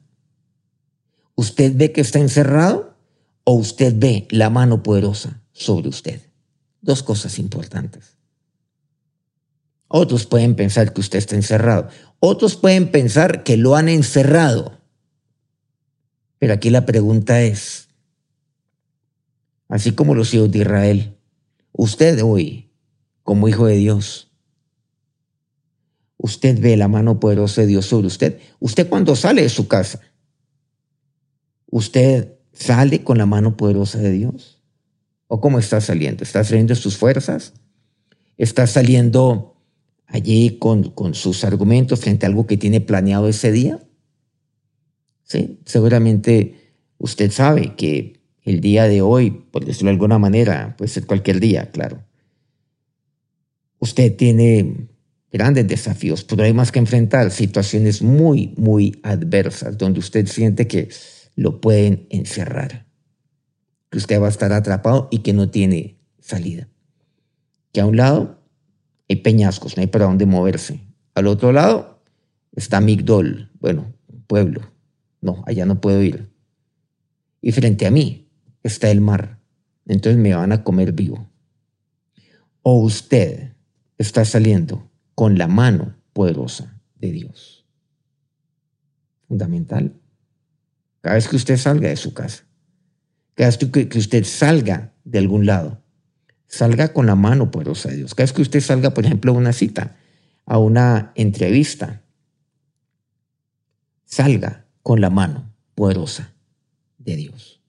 ¿Usted 1.36 1.74
ve 1.76 1.92
que 1.92 2.02
está 2.02 2.18
encerrado 2.18 2.98
o 3.44 3.54
usted 3.54 3.94
ve 3.96 4.28
la 4.32 4.50
mano 4.50 4.82
poderosa 4.82 5.44
sobre 5.52 5.90
usted? 5.90 6.33
Dos 6.84 7.02
cosas 7.02 7.40
importantes. 7.40 8.18
Otros 9.88 10.25
pueden 10.25 10.56
pensar 10.56 10.94
que 10.94 11.02
usted 11.02 11.18
está 11.18 11.36
encerrado. 11.36 11.88
Otros 12.20 12.58
pueden 12.58 12.92
pensar 12.92 13.44
que 13.44 13.58
lo 13.58 13.75
han 13.75 13.88
encerrado. 13.88 14.80
Pero 16.40 16.54
aquí 16.54 16.70
la 16.70 16.86
pregunta 16.86 17.42
es, 17.42 17.88
así 19.70 19.94
como 19.94 20.13
los 20.13 20.34
hijos 20.34 20.52
de 20.52 20.60
Israel, 20.60 21.18
usted 21.72 22.22
hoy, 22.22 22.70
como 23.24 23.48
hijo 23.48 23.66
de 23.66 23.75
Dios, 23.75 24.30
usted 26.18 26.60
ve 26.60 26.75
la 26.75 26.90
mano 26.90 27.22
poderosa 27.22 27.62
de 27.62 27.68
Dios 27.68 27.86
sobre 27.86 28.08
usted. 28.08 28.40
Usted 28.60 28.90
cuando 28.90 29.16
sale 29.16 29.42
de 29.44 29.50
su 29.50 29.70
casa, 29.70 30.02
usted 31.68 32.34
sale 32.52 33.06
con 33.06 33.18
la 33.18 33.25
mano 33.25 33.56
poderosa 33.56 34.00
de 34.00 34.12
Dios. 34.12 34.62
¿O 35.34 35.42
cómo 35.42 35.58
está 35.58 35.82
saliendo? 35.82 36.24
¿Está 36.24 36.44
saliendo 36.44 36.75
sus 36.75 36.96
fuerzas? 36.96 37.54
¿Está 38.38 38.68
saliendo 38.68 39.56
allí 40.06 40.60
con, 40.60 40.92
con 40.92 41.16
sus 41.16 41.44
argumentos 41.44 42.02
frente 42.02 42.28
a 42.28 42.30
algo 42.30 42.46
que 42.46 42.56
tiene 42.56 42.82
planeado 42.82 43.28
ese 43.28 43.52
día? 43.52 43.80
Sí, 45.24 45.60
seguramente 45.66 46.75
usted 47.00 47.32
sabe 47.32 47.74
que 47.75 48.22
el 48.44 48.62
día 48.62 48.84
de 48.84 49.02
hoy, 49.02 49.32
por 49.32 49.66
decirlo 49.66 49.88
de 49.88 49.94
alguna 49.94 50.20
manera, 50.20 50.75
puede 50.78 50.90
ser 50.90 51.08
cualquier 51.08 51.40
día, 51.40 51.72
claro. 51.72 52.04
Usted 53.80 54.16
tiene 54.16 54.88
grandes 55.32 55.68
desafíos, 55.68 56.28
más 56.54 56.72
que 56.72 56.78
enfrentar 56.78 57.32
situaciones 57.32 58.04
muy, 58.04 58.54
muy 58.56 59.00
adversas, 59.02 59.80
donde 59.80 60.00
usted 60.00 60.28
siente 60.28 60.68
que 60.68 60.90
lo 61.36 61.60
pueden 61.60 62.06
encerrar, 62.12 62.86
que 63.94 64.00
usted 64.00 64.20
va 64.20 64.26
a 64.26 64.30
estar 64.30 64.52
atrapado 64.52 65.08
y 65.12 65.20
que 65.20 65.34
no 65.34 65.52
tiene 65.52 66.00
salida. 66.20 66.68
Que 67.72 67.80
a 67.80 67.86
un 67.86 67.96
lado 67.96 68.40
hay 69.08 69.18
peñascos, 69.18 69.78
no 69.78 69.82
hay 69.82 69.88
para 69.88 70.06
dónde 70.06 70.26
moverse. 70.26 70.82
Al 71.14 71.28
otro 71.28 71.52
lado 71.52 72.02
está 72.56 72.82
Migdol, 72.82 73.52
bueno, 73.60 73.94
pueblo. 74.26 74.62
No, 75.22 75.44
allá 75.46 75.68
no 75.68 75.80
puedo 75.80 76.02
ir. 76.02 76.28
Y 77.40 77.52
frente 77.52 77.86
a 77.86 77.92
mí 77.92 78.32
está 78.64 78.90
el 78.90 79.00
mar. 79.00 79.38
Entonces 79.86 80.20
me 80.20 80.34
van 80.34 80.52
a 80.54 80.64
comer 80.64 80.94
vivo. 80.94 81.30
O 82.64 82.80
usted 82.80 83.54
está 84.00 84.26
saliendo 84.26 84.90
con 85.14 85.38
la 85.38 85.48
mano 85.48 85.96
poderosa 86.14 86.82
de 86.96 87.12
Dios. 87.12 87.68
Fundamental. 89.28 89.94
Cada 91.02 91.14
vez 91.14 91.28
que 91.28 91.36
usted 91.36 91.58
salga 91.58 91.90
de 91.90 91.96
su 91.96 92.16
casa, 92.16 92.46
cada 93.36 93.50
vez 93.50 93.58
que 93.58 93.98
usted 93.98 94.24
salga 94.24 94.94
de 95.04 95.20
algún 95.20 95.46
lado, 95.46 95.82
salga 96.48 96.94
con 96.94 97.06
la 97.06 97.16
mano 97.16 97.50
poderosa 97.52 97.90
de 97.90 97.98
Dios. 97.98 98.13
Cada 98.13 98.25
vez 98.25 98.34
que 98.34 98.42
usted 98.42 98.62
salga, 98.62 98.94
por 98.94 99.06
ejemplo, 99.06 99.32
a 99.32 99.36
una 99.36 99.54
cita, 99.54 99.96
a 100.46 100.60
una 100.60 101.12
entrevista, 101.16 102.04
salga 104.06 104.66
con 104.84 105.02
la 105.02 105.10
mano 105.10 105.52
poderosa 105.75 106.34
de 107.00 107.16
Dios. 107.16 107.62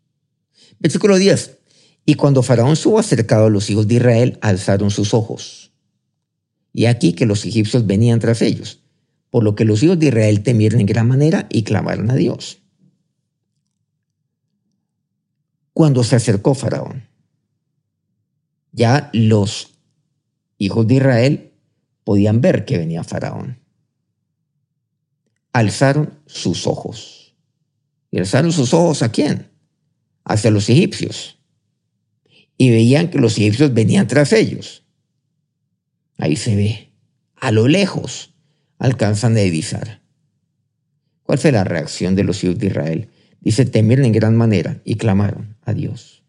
Versículo 0.79 1.17
10. 1.17 1.59
Y 2.05 2.15
cuando 2.17 2.43
Faraón 2.43 2.77
subo 2.77 2.99
acercado 2.99 3.47
a 3.47 3.51
los 3.51 3.71
hijos 3.71 3.89
de 3.89 3.95
Israel, 3.95 4.39
alzaron 4.43 4.91
sus 4.91 5.15
ojos. 5.15 5.73
Y 6.73 6.87
aquí 6.87 7.15
que 7.15 7.25
los 7.25 7.47
egipcios 7.47 7.87
venían 7.87 8.21
tras 8.21 8.43
ellos, 8.43 8.81
por 9.31 9.45
lo 9.45 9.55
que 9.55 9.65
los 9.65 9.83
hijos 9.83 9.99
de 9.99 10.09
Israel 10.09 10.43
temieron 10.43 10.81
en 10.81 10.87
gran 10.87 11.09
manera 11.09 11.47
y 11.51 11.63
clamaron 11.63 12.11
a 12.11 12.15
Dios. 12.15 12.59
Cuando 15.75 16.05
se 16.05 16.17
acercó 16.17 16.55
Faraón. 16.55 17.07
Ya 18.73 19.11
los 19.13 19.75
hijos 20.57 20.87
de 20.87 20.95
Israel 20.95 21.53
podían 22.05 22.41
ver 22.41 22.65
que 22.65 22.79
venía 22.79 23.05
Faraón. 23.05 23.59
Alzaron 25.53 26.21
sus 26.27 26.67
ojos. 26.67 27.35
¿Y 28.11 28.19
alzaron 28.19 28.53
sus 28.53 28.73
ojos 28.73 29.03
a 29.03 29.11
quién? 29.11 29.51
Hacia 30.25 30.51
los 30.51 30.71
egipcios. 30.71 31.39
Y 32.57 32.71
veían 32.71 33.11
que 33.11 33.19
los 33.19 33.37
egipcios 33.37 33.75
venían 33.75 34.07
tras 34.07 34.33
ellos. 34.33 34.85
Ahí 36.19 36.37
se 36.37 36.55
ve, 36.55 36.93
a 37.35 37.51
lo 37.51 37.67
lejos, 37.67 38.35
alcanzan 38.79 39.37
a 39.37 39.41
divisar. 39.41 40.03
¿Cuál 41.25 41.39
fue 41.39 41.51
la 41.51 41.65
reacción 41.65 42.15
de 42.15 42.23
los 42.23 42.45
hijos 42.45 42.59
de 42.59 42.67
Israel? 42.69 43.09
Dice, 43.45 43.67
temieron 43.67 44.07
en 44.07 44.13
gran 44.13 44.37
manera 44.37 44.81
y 44.85 44.97
clamaron 44.97 45.57
a 45.63 45.75
Dios. 45.75 46.25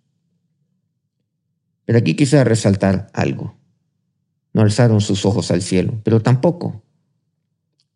Pero 1.85 1.97
aquí 1.97 2.15
quise 2.15 2.43
resaltar 2.43 3.09
algo. 3.13 3.57
No 4.53 4.61
alzaron 4.61 4.99
sus 4.99 5.25
ojos 5.25 5.49
al 5.49 5.61
cielo, 5.61 5.99
pero 6.03 6.21
tampoco, 6.21 6.83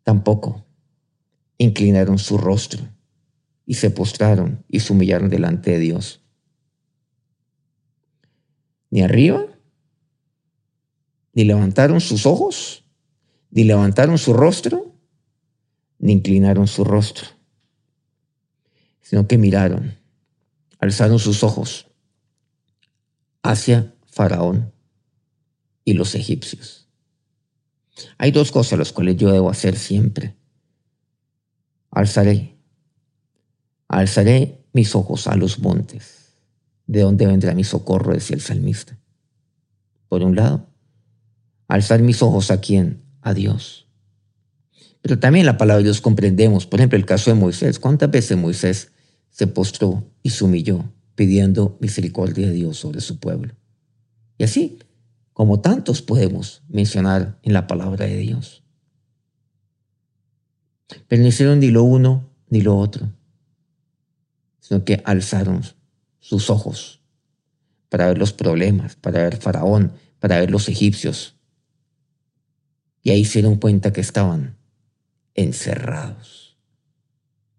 tampoco 0.02 0.64
inclinaron 1.58 2.18
su 2.18 2.38
rostro 2.38 2.82
y 3.66 3.74
se 3.74 3.90
postraron 3.90 4.64
y 4.68 4.80
se 4.80 4.92
humillaron 4.94 5.28
delante 5.28 5.72
de 5.72 5.78
Dios. 5.78 6.22
Ni 8.90 9.02
arriba, 9.02 9.44
ni 11.34 11.44
levantaron 11.44 12.00
sus 12.00 12.24
ojos, 12.24 12.84
ni 13.50 13.64
levantaron 13.64 14.16
su 14.16 14.32
rostro, 14.32 14.94
ni 15.98 16.12
inclinaron 16.12 16.66
su 16.66 16.84
rostro, 16.84 17.28
sino 19.10 19.26
que 19.26 19.38
miraron, 19.38 19.98
alzaron 20.78 21.18
sus 21.18 21.42
ojos 21.42 21.88
hacia 23.42 23.92
Faraón 24.06 24.72
y 25.84 25.94
los 25.94 26.14
egipcios. 26.14 26.86
Hay 28.18 28.30
dos 28.30 28.52
cosas 28.52 28.78
las 28.78 28.92
cuales 28.92 29.16
yo 29.16 29.32
debo 29.32 29.50
hacer 29.50 29.76
siempre. 29.76 30.36
Alzaré, 31.90 32.56
alzaré 33.88 34.64
mis 34.72 34.94
ojos 34.94 35.26
a 35.26 35.34
los 35.34 35.58
montes, 35.58 36.36
de 36.86 37.00
donde 37.00 37.26
vendrá 37.26 37.52
mi 37.52 37.64
socorro, 37.64 38.14
decía 38.14 38.36
el 38.36 38.42
salmista. 38.42 38.96
Por 40.08 40.22
un 40.22 40.36
lado, 40.36 40.68
alzar 41.66 42.00
mis 42.00 42.22
ojos 42.22 42.52
a 42.52 42.60
quién? 42.60 43.02
A 43.22 43.34
Dios. 43.34 43.88
Pero 45.02 45.18
también 45.18 45.46
la 45.46 45.58
palabra 45.58 45.78
de 45.78 45.84
Dios 45.84 46.00
comprendemos, 46.00 46.64
por 46.64 46.78
ejemplo, 46.78 46.96
el 46.96 47.06
caso 47.06 47.32
de 47.32 47.34
Moisés. 47.34 47.80
¿Cuántas 47.80 48.08
veces 48.08 48.38
Moisés 48.38 48.92
se 49.40 49.46
postró 49.46 50.04
y 50.22 50.28
se 50.28 50.44
humilló 50.44 50.84
pidiendo 51.14 51.78
misericordia 51.80 52.48
de 52.48 52.52
Dios 52.52 52.76
sobre 52.76 53.00
su 53.00 53.18
pueblo? 53.18 53.54
Y 54.36 54.44
así, 54.44 54.78
como 55.32 55.60
tantos 55.62 56.02
podemos 56.02 56.62
mencionar 56.68 57.38
en 57.42 57.54
la 57.54 57.66
palabra 57.66 58.04
de 58.04 58.18
Dios. 58.18 58.62
Pero 61.08 61.22
no 61.22 61.28
hicieron 61.28 61.58
ni 61.58 61.70
lo 61.70 61.84
uno 61.84 62.28
ni 62.50 62.60
lo 62.60 62.76
otro, 62.76 63.10
sino 64.58 64.84
que 64.84 65.00
alzaron 65.06 65.62
sus 66.18 66.50
ojos 66.50 67.00
para 67.88 68.08
ver 68.08 68.18
los 68.18 68.34
problemas, 68.34 68.94
para 68.96 69.22
ver 69.22 69.38
Faraón, 69.38 69.92
para 70.18 70.38
ver 70.38 70.50
los 70.50 70.68
egipcios. 70.68 71.34
Y 73.02 73.08
ahí 73.08 73.24
se 73.24 73.38
dieron 73.38 73.56
cuenta 73.56 73.90
que 73.90 74.02
estaban 74.02 74.58
encerrados. 75.32 76.58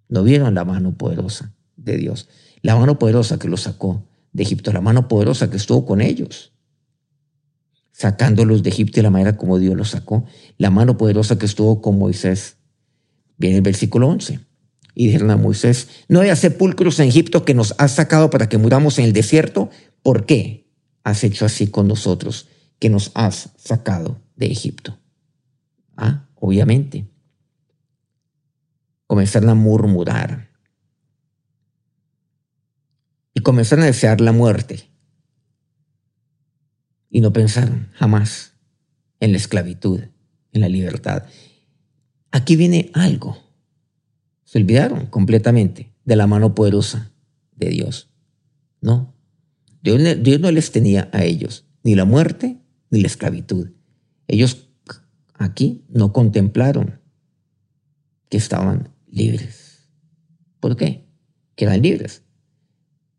No 0.10 0.22
vieron 0.22 0.54
la 0.54 0.64
mano 0.64 0.96
poderosa 0.96 1.56
de 1.84 1.98
Dios, 1.98 2.30
la 2.62 2.76
mano 2.76 3.00
poderosa 3.00 3.40
que 3.40 3.48
los 3.48 3.62
sacó 3.62 4.06
de 4.34 4.44
Egipto, 4.44 4.72
la 4.72 4.82
mano 4.82 5.08
poderosa 5.08 5.50
que 5.50 5.58
estuvo 5.58 5.86
con 5.86 6.02
ellos, 6.02 6.54
sacándolos 7.92 8.64
de 8.64 8.70
Egipto 8.70 8.98
de 8.98 9.04
la 9.04 9.10
manera 9.10 9.38
como 9.38 9.60
Dios 9.60 9.76
los 9.76 9.90
sacó, 9.90 10.26
la 10.58 10.70
mano 10.70 10.98
poderosa 10.98 11.38
que 11.38 11.46
estuvo 11.46 11.82
con 11.82 11.98
Moisés. 11.98 12.58
Viene 13.38 13.58
el 13.58 13.62
versículo 13.62 14.08
11. 14.08 14.40
Y 14.94 15.06
dijeron 15.06 15.32
a 15.32 15.38
Moisés, 15.38 15.88
no 16.10 16.20
haya 16.20 16.36
sepulcros 16.36 17.00
en 17.00 17.08
Egipto 17.08 17.46
que 17.46 17.54
nos 17.54 17.74
has 17.78 17.94
sacado 17.94 18.30
para 18.30 18.50
que 18.50 18.58
muramos 18.58 19.00
en 19.00 19.06
el 19.06 19.14
desierto. 19.14 19.70
¿Por 20.04 20.26
qué 20.26 20.70
has 21.04 21.24
hecho 21.24 21.46
así 21.46 21.68
con 21.68 21.88
nosotros 21.88 22.48
que 22.78 22.90
nos 22.90 23.12
has 23.14 23.52
sacado 23.58 24.20
de 24.36 24.48
Egipto? 24.48 24.98
Ah, 25.96 26.28
obviamente, 26.36 27.08
comenzaron 29.08 29.50
a 29.50 29.56
murmurar 29.56 30.51
comenzaron 33.42 33.84
a 33.84 33.88
desear 33.88 34.22
la 34.22 34.32
muerte. 34.32 34.90
Y 37.10 37.22
no 37.22 37.34
pensaron 37.34 37.90
jamás 37.94 38.54
en 39.20 39.32
la 39.32 39.38
esclavitud, 39.38 40.02
en 40.52 40.62
la 40.62 40.70
libertad. 40.70 41.24
Aquí 42.32 42.56
viene 42.56 42.92
algo. 42.94 43.38
Se 44.44 44.58
olvidaron 44.58 45.08
completamente 45.08 45.94
de 46.06 46.16
la 46.16 46.28
mano 46.28 46.56
poderosa 46.56 47.12
de 47.56 47.70
Dios. 47.70 48.10
No. 48.82 49.16
Dios, 49.82 50.02
Dios 50.22 50.40
no 50.40 50.52
les 50.52 50.72
tenía 50.72 51.10
a 51.12 51.24
ellos 51.24 51.66
ni 51.84 51.96
la 51.96 52.06
muerte 52.06 52.62
ni 52.90 53.02
la 53.02 53.08
esclavitud. 53.08 53.72
Ellos 54.28 54.70
aquí 55.34 55.86
no 55.90 56.14
contemplaron 56.14 57.02
que 58.30 58.38
estaban 58.38 58.96
libres. 59.08 59.90
¿Por 60.60 60.76
qué? 60.78 61.08
Que 61.56 61.66
eran 61.66 61.82
libres. 61.82 62.21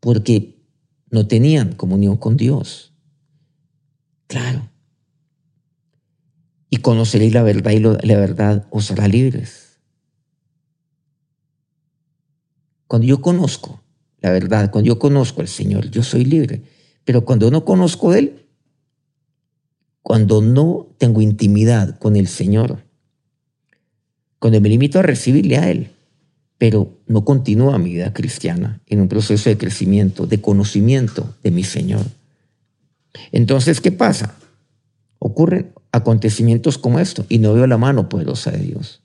Porque 0.03 0.59
no 1.11 1.29
tenían 1.29 1.75
comunión 1.75 2.17
con 2.17 2.37
Dios. 2.37 2.93
Claro. 4.27 4.69
Y 6.69 6.79
conoceréis 6.79 7.33
la 7.33 7.45
verdad 7.45 7.71
y 7.71 7.79
la 7.79 8.19
verdad 8.19 8.67
os 8.71 8.91
hará 8.91 9.07
libres. 9.07 9.79
Cuando 12.89 13.07
yo 13.07 13.23
conozco 13.23 13.83
la 14.23 14.31
verdad, 14.31 14.71
cuando 14.71 14.89
yo 14.89 14.99
conozco 14.99 15.41
al 15.41 15.49
Señor, 15.49 15.91
yo 15.91 16.03
soy 16.03 16.25
libre. 16.25 16.63
Pero 17.05 17.25
cuando 17.25 17.51
no 17.51 17.65
conozco 17.65 18.13
de 18.13 18.19
Él, 18.21 18.47
cuando 20.01 20.41
no 20.41 20.95
tengo 20.97 21.21
intimidad 21.21 21.99
con 21.99 22.15
el 22.15 22.29
Señor, 22.29 22.85
cuando 24.39 24.61
me 24.61 24.69
limito 24.69 25.01
a 25.01 25.03
recibirle 25.03 25.57
a 25.59 25.71
Él, 25.71 25.91
pero 26.63 27.03
no 27.09 27.25
continúa 27.25 27.77
mi 27.77 27.95
vida 27.95 28.13
cristiana 28.13 28.81
en 28.87 29.01
un 29.01 29.09
proceso 29.09 29.51
de 29.51 29.59
crecimiento, 29.59 30.29
de 30.29 30.41
conocimiento 30.41 31.35
de 31.43 31.51
mi 31.51 31.65
Señor. 31.65 32.07
Entonces, 33.33 33.81
¿qué 33.81 33.91
pasa? 33.91 34.37
Ocurren 35.19 35.73
acontecimientos 35.91 36.79
como 36.79 37.01
esto 37.01 37.27
y 37.29 37.39
no 37.39 37.53
veo 37.53 37.67
la 37.67 37.79
mano 37.79 38.09
poderosa 38.09 38.53
de 38.53 38.59
Dios. 38.59 39.03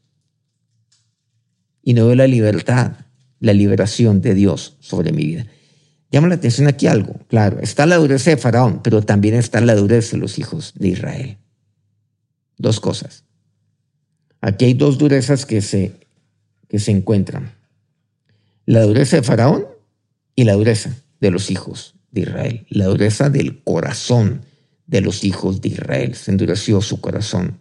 Y 1.82 1.96
no 1.96 2.06
veo 2.06 2.14
la 2.14 2.28
libertad, 2.28 2.92
la 3.40 3.54
liberación 3.54 4.22
de 4.22 4.36
Dios 4.36 4.76
sobre 4.80 5.12
mi 5.12 5.26
vida. 5.26 5.48
Llama 6.12 6.28
la 6.28 6.36
atención 6.36 6.68
aquí 6.68 6.86
algo. 6.86 7.16
Claro, 7.28 7.60
está 7.62 7.88
la 7.88 7.96
dureza 7.96 8.30
de 8.30 8.38
Faraón, 8.38 8.84
pero 8.84 9.02
también 9.02 9.34
está 9.34 9.62
la 9.62 9.74
dureza 9.74 10.12
de 10.12 10.20
los 10.20 10.38
hijos 10.38 10.74
de 10.76 10.90
Israel. 10.90 11.38
Dos 12.56 12.80
cosas. 12.80 13.24
Aquí 14.42 14.66
hay 14.66 14.76
dos 14.76 15.00
durezas 15.00 15.48
que 15.48 15.64
se, 15.64 16.07
que 16.68 16.80
se 16.80 16.92
encuentran. 16.92 17.54
La 18.66 18.84
dureza 18.84 19.18
de 19.18 19.24
Faraón 19.24 19.66
y 20.36 20.44
la 20.44 20.54
dureza 20.54 20.96
de 21.20 21.32
los 21.32 21.50
hijos 21.50 21.96
de 22.12 22.22
Israel. 22.22 22.66
La 22.70 22.86
dureza 22.86 23.30
del 23.30 23.64
corazón 23.64 24.42
de 24.86 25.02
los 25.02 25.24
hijos 25.24 25.62
de 25.62 25.70
Israel. 25.70 26.16
Se 26.16 26.32
endureció 26.32 26.82
su 26.82 27.00
corazón 27.00 27.60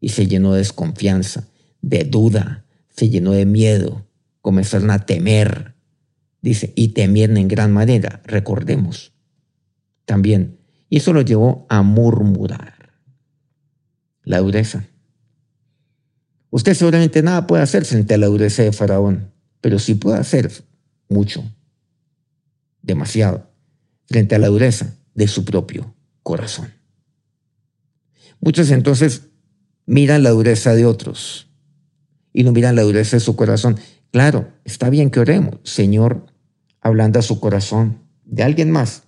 y 0.00 0.10
se 0.10 0.26
llenó 0.26 0.52
de 0.52 0.58
desconfianza, 0.58 1.48
de 1.82 2.04
duda, 2.04 2.64
se 2.90 3.08
llenó 3.08 3.32
de 3.32 3.46
miedo. 3.46 4.06
Comenzaron 4.40 4.90
a 4.90 5.06
temer. 5.06 5.74
Dice, 6.42 6.72
y 6.76 6.88
temieron 6.88 7.38
en 7.38 7.48
gran 7.48 7.72
manera. 7.72 8.22
Recordemos 8.24 9.12
también. 10.04 10.58
Y 10.90 10.98
eso 10.98 11.12
lo 11.12 11.22
llevó 11.22 11.66
a 11.68 11.82
murmurar. 11.82 12.92
La 14.22 14.38
dureza 14.38 14.86
Usted 16.54 16.74
seguramente 16.74 17.20
nada 17.20 17.48
puede 17.48 17.64
hacer 17.64 17.84
frente 17.84 18.14
a 18.14 18.16
la 18.16 18.28
dureza 18.28 18.62
de 18.62 18.70
Faraón, 18.70 19.32
pero 19.60 19.80
sí 19.80 19.96
puede 19.96 20.18
hacer 20.18 20.52
mucho, 21.08 21.42
demasiado, 22.80 23.50
frente 24.06 24.36
a 24.36 24.38
la 24.38 24.46
dureza 24.46 24.94
de 25.16 25.26
su 25.26 25.44
propio 25.44 25.96
corazón. 26.22 26.72
Muchos 28.38 28.70
entonces 28.70 29.22
miran 29.84 30.22
la 30.22 30.30
dureza 30.30 30.76
de 30.76 30.86
otros 30.86 31.48
y 32.32 32.44
no 32.44 32.52
miran 32.52 32.76
la 32.76 32.82
dureza 32.82 33.16
de 33.16 33.20
su 33.20 33.34
corazón. 33.34 33.76
Claro, 34.12 34.46
está 34.64 34.90
bien 34.90 35.10
que 35.10 35.18
oremos. 35.18 35.58
Señor, 35.64 36.24
hablando 36.80 37.18
a 37.18 37.22
su 37.22 37.40
corazón 37.40 37.98
de 38.24 38.44
alguien 38.44 38.70
más 38.70 39.02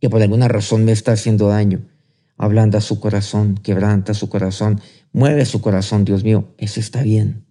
que 0.00 0.08
por 0.08 0.22
alguna 0.22 0.46
razón 0.46 0.84
me 0.84 0.92
está 0.92 1.10
haciendo 1.10 1.48
daño. 1.48 1.80
Hablando 2.36 2.78
a 2.78 2.80
su 2.80 3.00
corazón, 3.00 3.56
quebranta 3.56 4.14
su 4.14 4.28
corazón, 4.28 4.80
mueve 5.12 5.44
su 5.44 5.60
corazón, 5.60 6.04
Dios 6.04 6.24
mío, 6.24 6.54
eso 6.58 6.80
está 6.80 7.02
bien. 7.02 7.44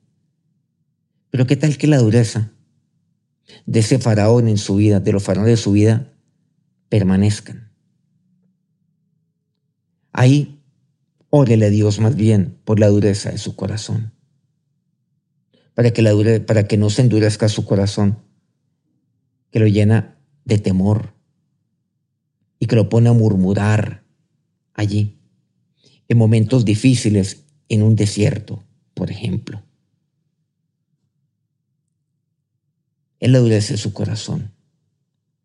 Pero 1.30 1.48
¿qué 1.48 1.56
tal 1.56 1.78
que 1.78 1.88
la 1.88 1.98
dureza 1.98 2.52
de 3.66 3.80
ese 3.80 4.00
faraón 4.00 4.48
en 4.48 4.58
su 4.58 4.76
vida, 4.76 5.00
de 5.00 5.12
los 5.12 5.24
faraones 5.24 5.52
de 5.52 5.64
su 5.64 5.72
vida, 5.72 6.14
permanezcan. 6.90 7.72
Ahí, 10.12 10.62
órele 11.30 11.68
a 11.68 11.70
Dios 11.70 12.00
más 12.00 12.16
bien 12.16 12.60
por 12.66 12.80
la 12.80 12.88
dureza 12.88 13.32
de 13.32 13.38
su 13.38 13.56
corazón. 13.56 14.14
Para 15.74 15.92
que, 15.92 16.02
la 16.02 16.12
para 16.46 16.68
que 16.68 16.78
no 16.78 16.90
se 16.90 17.02
endurezca 17.02 17.48
su 17.48 17.66
corazón, 17.66 18.20
que 19.52 19.60
lo 19.60 19.68
llena 19.68 20.18
de 20.44 20.58
temor 20.58 21.14
y 22.60 22.66
que 22.66 22.76
lo 22.76 22.90
pone 22.90 23.10
a 23.10 23.14
murmurar 23.14 24.04
allí, 24.74 25.18
en 26.10 26.18
momentos 26.18 26.66
difíciles, 26.66 27.46
en 27.72 27.84
un 27.84 27.96
desierto, 27.96 28.62
por 28.94 29.10
ejemplo. 29.10 29.64
Él 33.22 33.34
endurece 33.34 33.78
su 33.78 33.94
corazón. 33.94 34.52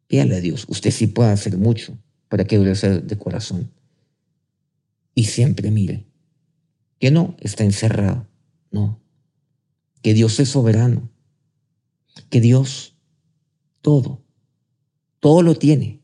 Pídale 0.09 0.35
a 0.35 0.41
Dios, 0.41 0.67
usted 0.69 0.91
sí 0.91 1.07
puede 1.07 1.31
hacer 1.31 1.57
mucho 1.57 1.97
para 2.29 2.45
que 2.45 2.57
endurece 2.57 3.01
de 3.01 3.17
corazón. 3.17 3.71
Y 5.15 5.25
siempre 5.27 5.71
mire 5.71 6.05
que 6.99 7.13
no 7.13 7.37
está 7.39 7.63
encerrado, 7.63 8.27
no. 8.73 9.01
Que 10.03 10.13
Dios 10.13 10.41
es 10.41 10.49
soberano, 10.49 11.09
que 12.29 12.41
Dios 12.41 12.97
todo, 13.83 14.25
todo 15.21 15.43
lo 15.43 15.55
tiene, 15.55 16.03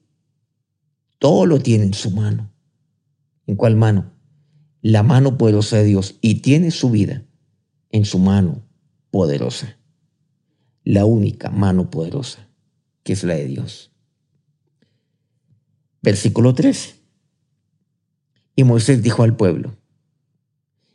todo 1.19 1.47
lo 1.47 1.59
tiene 1.59 1.85
en 1.87 1.95
su 1.95 2.13
mano. 2.13 2.53
¿En 3.49 3.57
cuál 3.57 3.75
mano? 3.75 4.22
La 4.83 5.05
mano 5.05 5.39
poderosa 5.39 5.79
de 5.79 5.85
Dios 5.85 6.17
y 6.21 6.41
tiene 6.41 6.73
su 6.73 6.91
vida 6.91 7.25
en 7.91 8.05
su 8.05 8.19
mano 8.19 8.67
poderosa. 9.13 9.79
La 10.83 11.05
única 11.05 11.51
mano 11.51 11.89
poderosa, 11.89 12.49
que 13.05 13.13
es 13.13 13.23
la 13.23 13.35
de 13.35 13.47
Dios. 13.47 13.93
Versículo 16.03 16.53
13. 16.53 16.97
Y 18.57 18.65
Moisés 18.65 19.03
dijo 19.03 19.23
al 19.23 19.37
pueblo, 19.37 19.77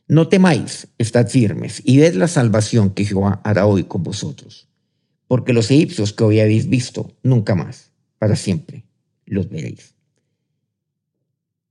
no 0.09 0.27
temáis, 0.27 0.87
estad 0.97 1.27
firmes 1.27 1.81
y 1.83 1.97
ved 1.97 2.15
la 2.15 2.27
salvación 2.27 2.91
que 2.91 3.05
Jehová 3.05 3.41
hará 3.43 3.65
hoy 3.65 3.85
con 3.85 4.03
vosotros, 4.03 4.67
porque 5.27 5.53
los 5.53 5.71
egipcios 5.71 6.13
que 6.13 6.23
hoy 6.25 6.39
habéis 6.39 6.69
visto, 6.69 7.15
nunca 7.23 7.55
más, 7.55 7.91
para 8.17 8.35
siempre, 8.35 8.85
los 9.25 9.49
veréis. 9.49 9.95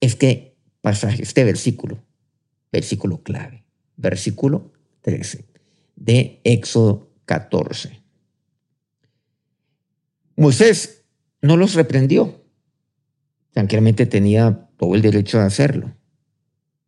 Este 0.00 0.56
pasaje, 0.82 1.22
este 1.22 1.44
versículo, 1.44 1.98
versículo 2.76 3.22
clave, 3.22 3.64
versículo 3.96 4.72
13 5.00 5.46
de 5.96 6.40
Éxodo 6.44 7.10
14. 7.24 8.02
Moisés 10.36 11.04
no 11.40 11.56
los 11.56 11.72
reprendió, 11.72 12.44
tranquilamente 13.52 14.04
tenía 14.04 14.68
todo 14.76 14.94
el 14.94 15.00
derecho 15.00 15.38
de 15.38 15.44
hacerlo, 15.44 15.96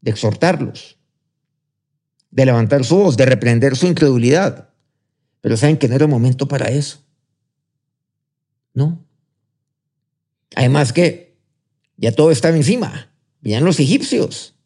de 0.03 0.11
exhortarlos, 0.11 0.99
de 2.31 2.45
levantar 2.45 2.85
su 2.85 2.97
voz, 2.97 3.17
de 3.17 3.25
reprender 3.25 3.75
su 3.75 3.87
incredulidad. 3.87 4.69
Pero 5.41 5.57
saben 5.57 5.79
que 5.79 5.89
no 5.89 5.95
era 5.95 6.05
el 6.05 6.11
momento 6.11 6.47
para 6.47 6.67
eso. 6.67 7.03
No. 8.75 9.03
Además 10.55 10.93
que 10.93 11.39
ya 11.97 12.13
todo 12.13 12.31
estaba 12.31 12.57
encima. 12.57 13.11
Venían 13.41 13.65
los 13.65 13.81
egipcios. 13.81 14.58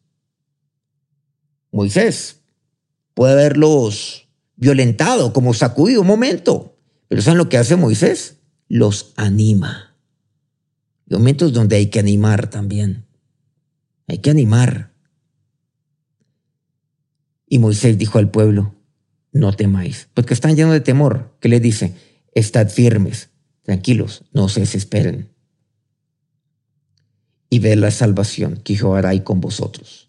Moisés 1.73 2.39
puede 3.13 3.33
haberlos 3.33 4.29
violentado, 4.55 5.33
como 5.33 5.53
sacudido 5.53 5.99
un 5.99 6.07
momento. 6.07 6.77
Pero 7.09 7.21
¿saben 7.21 7.37
lo 7.37 7.49
que 7.49 7.57
hace 7.57 7.75
Moisés? 7.75 8.37
Los 8.69 9.11
anima 9.17 9.93
momentos 11.17 11.53
donde 11.53 11.75
hay 11.77 11.87
que 11.87 11.99
animar 11.99 12.49
también. 12.49 13.05
Hay 14.07 14.19
que 14.19 14.29
animar. 14.29 14.93
Y 17.47 17.59
Moisés 17.59 17.97
dijo 17.97 18.17
al 18.17 18.31
pueblo, 18.31 18.75
no 19.31 19.53
temáis, 19.53 20.09
porque 20.13 20.33
están 20.33 20.55
llenos 20.55 20.73
de 20.73 20.81
temor. 20.81 21.37
¿Qué 21.39 21.49
le 21.49 21.59
dice? 21.59 21.95
Estad 22.33 22.69
firmes, 22.69 23.29
tranquilos, 23.61 24.23
no 24.33 24.49
se 24.49 24.61
desesperen. 24.61 25.29
Y 27.49 27.59
ve 27.59 27.75
la 27.75 27.91
salvación 27.91 28.57
que 28.63 28.75
Jehová 28.75 28.99
hará 28.99 29.23
con 29.23 29.39
vosotros. 29.39 30.02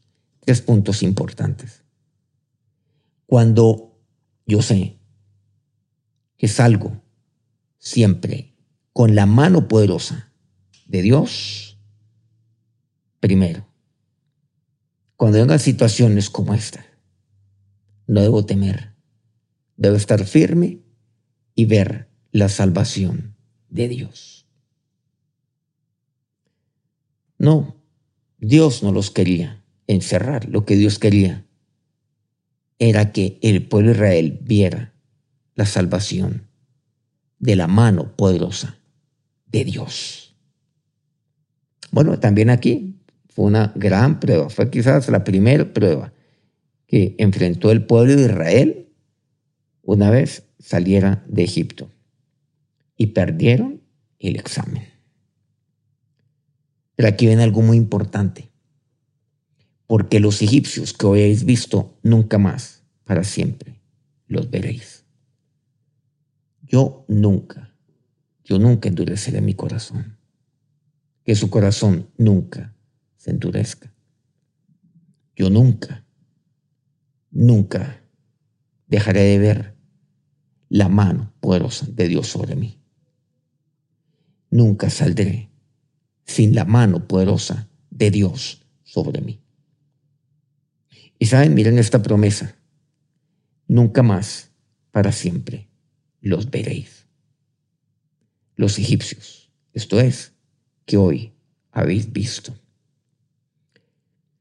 Tres 0.44 0.60
puntos 0.60 1.02
importantes. 1.02 1.84
Cuando 3.26 3.98
yo 4.46 4.60
sé 4.60 4.98
que 6.36 6.48
salgo 6.48 7.00
siempre 7.78 8.54
con 8.92 9.14
la 9.14 9.24
mano 9.24 9.68
poderosa 9.68 10.32
de 10.86 11.02
Dios 11.02 11.78
primero. 13.20 13.66
Cuando 15.16 15.38
vengan 15.38 15.58
situaciones 15.58 16.28
como 16.28 16.52
esta, 16.52 16.84
no 18.06 18.20
debo 18.20 18.44
temer, 18.44 18.94
debo 19.78 19.96
estar 19.96 20.24
firme 20.26 20.82
y 21.54 21.64
ver 21.64 22.10
la 22.32 22.50
salvación 22.50 23.34
de 23.70 23.88
Dios. 23.88 24.46
No, 27.38 27.76
Dios 28.38 28.82
no 28.82 28.92
los 28.92 29.10
quería 29.10 29.63
encerrar, 29.86 30.48
lo 30.48 30.64
que 30.64 30.76
Dios 30.76 30.98
quería 30.98 31.44
era 32.78 33.12
que 33.12 33.38
el 33.42 33.66
pueblo 33.66 33.90
de 33.90 33.96
Israel 33.96 34.38
viera 34.42 34.94
la 35.54 35.66
salvación 35.66 36.48
de 37.38 37.56
la 37.56 37.66
mano 37.66 38.16
poderosa 38.16 38.78
de 39.46 39.64
Dios. 39.64 40.34
Bueno, 41.90 42.18
también 42.18 42.50
aquí 42.50 42.96
fue 43.28 43.44
una 43.44 43.72
gran 43.76 44.20
prueba, 44.20 44.50
fue 44.50 44.70
quizás 44.70 45.08
la 45.08 45.24
primera 45.24 45.72
prueba 45.72 46.12
que 46.86 47.14
enfrentó 47.18 47.70
el 47.70 47.84
pueblo 47.84 48.16
de 48.16 48.22
Israel 48.22 48.88
una 49.82 50.10
vez 50.10 50.44
saliera 50.58 51.24
de 51.28 51.44
Egipto 51.44 51.90
y 52.96 53.08
perdieron 53.08 53.82
el 54.18 54.36
examen. 54.36 54.84
Pero 56.96 57.08
aquí 57.08 57.26
viene 57.26 57.42
algo 57.42 57.60
muy 57.62 57.76
importante, 57.76 58.50
porque 59.86 60.20
los 60.20 60.42
egipcios 60.42 60.92
que 60.92 61.06
hoy 61.06 61.20
habéis 61.20 61.44
visto 61.44 61.98
nunca 62.02 62.38
más, 62.38 62.82
para 63.04 63.24
siempre, 63.24 63.80
los 64.26 64.50
veréis. 64.50 65.04
Yo 66.62 67.04
nunca, 67.08 67.74
yo 68.44 68.58
nunca 68.58 68.88
endureceré 68.88 69.40
mi 69.40 69.54
corazón 69.54 70.16
que 71.24 71.34
su 71.34 71.50
corazón 71.50 72.10
nunca 72.16 72.76
se 73.16 73.30
endurezca. 73.30 73.92
Yo 75.34 75.50
nunca, 75.50 76.04
nunca 77.30 78.02
dejaré 78.86 79.22
de 79.22 79.38
ver 79.38 79.76
la 80.68 80.88
mano 80.88 81.32
poderosa 81.40 81.86
de 81.90 82.08
Dios 82.08 82.28
sobre 82.28 82.54
mí. 82.54 82.78
Nunca 84.50 84.90
saldré 84.90 85.50
sin 86.24 86.54
la 86.54 86.64
mano 86.64 87.08
poderosa 87.08 87.68
de 87.90 88.10
Dios 88.10 88.66
sobre 88.84 89.20
mí. 89.20 89.43
Y 91.18 91.26
saben, 91.26 91.54
miren 91.54 91.78
esta 91.78 92.02
promesa. 92.02 92.56
Nunca 93.66 94.02
más, 94.02 94.50
para 94.90 95.12
siempre, 95.12 95.68
los 96.20 96.50
veréis. 96.50 97.06
Los 98.56 98.78
egipcios, 98.78 99.50
esto 99.72 100.00
es, 100.00 100.32
que 100.84 100.96
hoy 100.96 101.32
habéis 101.70 102.12
visto. 102.12 102.54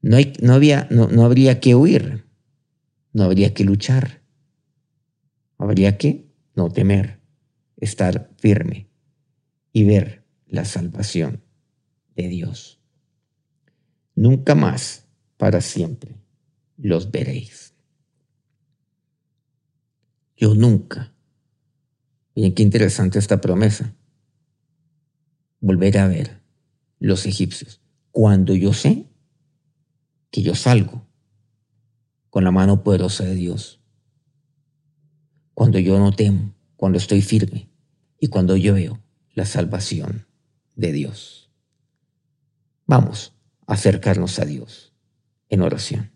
No, 0.02 0.16
hay, 0.16 0.34
no, 0.40 0.52
había, 0.52 0.86
no, 0.90 1.08
no 1.08 1.24
habría 1.24 1.60
que 1.60 1.74
huir, 1.74 2.24
no 3.12 3.24
habría 3.24 3.54
que 3.54 3.64
luchar, 3.64 4.22
habría 5.56 5.96
que 5.96 6.28
no 6.54 6.70
temer, 6.70 7.20
estar 7.76 8.30
firme 8.36 8.88
y 9.72 9.84
ver 9.84 10.24
la 10.46 10.64
salvación 10.64 11.42
de 12.14 12.28
Dios. 12.28 12.80
Nunca 14.14 14.54
más, 14.54 15.06
para 15.36 15.60
siempre, 15.60 16.14
los 16.76 17.10
veréis. 17.10 17.74
Yo 20.36 20.54
nunca. 20.54 21.14
Miren 22.34 22.54
qué 22.54 22.62
interesante 22.62 23.18
esta 23.18 23.40
promesa 23.40 23.94
volver 25.60 25.98
a 25.98 26.08
ver 26.08 26.42
los 26.98 27.26
egipcios. 27.26 27.80
Cuando 28.10 28.54
yo 28.54 28.72
sé 28.72 29.08
que 30.30 30.42
yo 30.42 30.54
salgo 30.54 31.06
con 32.28 32.42
la 32.42 32.50
mano 32.50 32.82
poderosa 32.82 33.24
de 33.24 33.36
Dios. 33.36 33.80
Cuando 35.54 35.78
yo 35.78 35.98
no 36.00 36.10
temo, 36.10 36.52
cuando 36.74 36.98
estoy 36.98 37.22
firme 37.22 37.70
y 38.18 38.26
cuando 38.26 38.56
yo 38.56 38.74
veo 38.74 39.00
la 39.34 39.46
salvación 39.46 40.26
de 40.74 40.92
Dios. 40.92 41.52
Vamos 42.86 43.32
a 43.68 43.74
acercarnos 43.74 44.40
a 44.40 44.44
Dios 44.44 44.92
en 45.48 45.62
oración. 45.62 46.13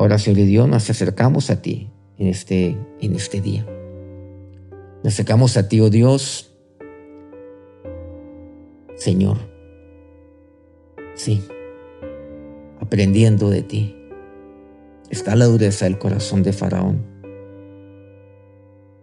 Ahora, 0.00 0.16
Señor 0.16 0.46
Dios, 0.46 0.66
nos 0.66 0.88
acercamos 0.88 1.50
a 1.50 1.60
ti 1.60 1.90
en 2.16 2.28
este, 2.28 2.74
en 3.02 3.14
este 3.14 3.42
día. 3.42 3.66
Nos 5.04 5.12
acercamos 5.12 5.58
a 5.58 5.68
ti, 5.68 5.78
oh 5.82 5.90
Dios. 5.90 6.56
Señor, 8.94 9.36
sí, 11.12 11.44
aprendiendo 12.80 13.50
de 13.50 13.60
ti. 13.60 13.94
Está 15.10 15.36
la 15.36 15.44
dureza 15.44 15.84
del 15.84 15.98
corazón 15.98 16.42
de 16.42 16.54
Faraón. 16.54 17.04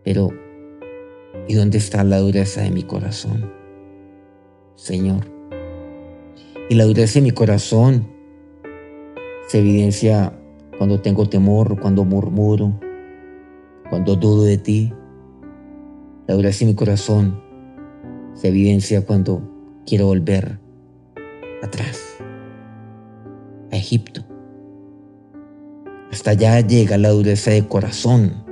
Pero, 0.04 0.30
¿y 1.48 1.54
dónde 1.54 1.78
está 1.78 2.04
la 2.04 2.18
dureza 2.18 2.62
de 2.62 2.72
mi 2.72 2.82
corazón? 2.82 3.54
Señor. 4.74 5.26
Y 6.72 6.74
la 6.74 6.86
dureza 6.86 7.20
de 7.20 7.22
mi 7.22 7.32
corazón 7.32 8.08
se 9.48 9.60
evidencia 9.60 10.34
cuando 10.78 11.02
tengo 11.02 11.28
temor, 11.28 11.80
cuando 11.80 12.06
murmuro, 12.06 12.80
cuando 13.90 14.16
dudo 14.16 14.44
de 14.44 14.58
ti. 14.58 14.94
La 16.28 16.36
dureza 16.36 16.60
de 16.60 16.66
mi 16.68 16.76
corazón 16.76 17.42
se 18.34 18.50
evidencia 18.50 19.06
cuando 19.06 19.42
quiero 19.86 20.06
volver 20.08 20.60
atrás, 21.64 22.18
a 23.72 23.76
Egipto. 23.76 24.24
Hasta 26.12 26.32
allá 26.32 26.60
llega 26.62 26.98
la 26.98 27.10
dureza 27.10 27.52
de 27.52 27.68
corazón. 27.68 28.46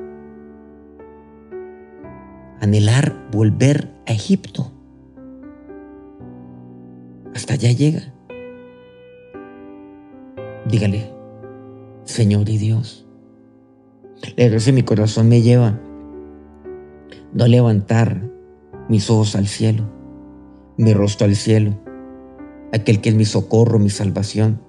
Anhelar 2.61 3.29
volver 3.31 3.91
a 4.07 4.13
Egipto. 4.13 4.71
Hasta 7.33 7.53
allá 7.53 7.71
llega. 7.71 8.13
Dígale, 10.65 11.14
Señor 12.05 12.49
y 12.49 12.59
Dios, 12.59 13.07
la 14.37 14.47
de 14.47 14.71
mi 14.71 14.83
corazón 14.83 15.27
me 15.27 15.41
lleva 15.41 15.81
no 17.33 17.47
levantar 17.47 18.21
mis 18.87 19.09
ojos 19.09 19.35
al 19.35 19.47
cielo, 19.47 19.83
mi 20.77 20.93
rostro 20.93 21.25
al 21.25 21.35
cielo, 21.35 21.77
aquel 22.71 23.01
que 23.01 23.09
es 23.09 23.15
mi 23.15 23.25
socorro, 23.25 23.79
mi 23.79 23.89
salvación. 23.89 24.61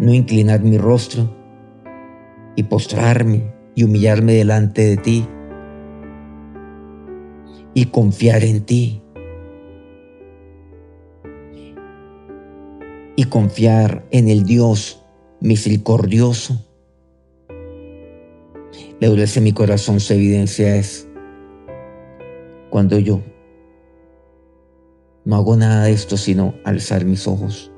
No 0.00 0.12
inclinar 0.12 0.62
mi 0.62 0.78
rostro 0.78 1.34
y 2.56 2.64
postrarme 2.64 3.54
y 3.76 3.84
humillarme 3.84 4.34
delante 4.34 4.82
de 4.82 4.96
ti 4.96 5.28
y 7.72 7.86
confiar 7.86 8.42
en 8.42 8.62
ti. 8.62 9.00
Y 13.14 13.24
confiar 13.24 14.06
en 14.10 14.28
el 14.28 14.44
Dios 14.44 15.04
misericordioso 15.40 16.64
la 19.00 19.08
dureza 19.08 19.40
mi 19.40 19.52
corazón 19.52 20.00
se 20.00 20.14
evidencia 20.14 20.76
es 20.76 21.08
cuando 22.70 22.98
yo 22.98 23.20
no 25.24 25.36
hago 25.36 25.56
nada 25.56 25.84
de 25.84 25.92
esto 25.92 26.16
sino 26.16 26.54
alzar 26.64 27.04
mis 27.04 27.26
ojos 27.26 27.70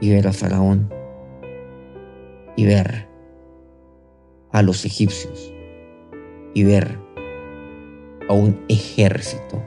y 0.00 0.10
ver 0.10 0.26
a 0.26 0.32
Faraón 0.32 0.92
y 2.56 2.64
ver 2.64 3.06
a 4.50 4.62
los 4.62 4.84
egipcios 4.84 5.52
y 6.54 6.64
ver 6.64 6.98
a 8.28 8.32
un 8.32 8.64
ejército 8.68 9.62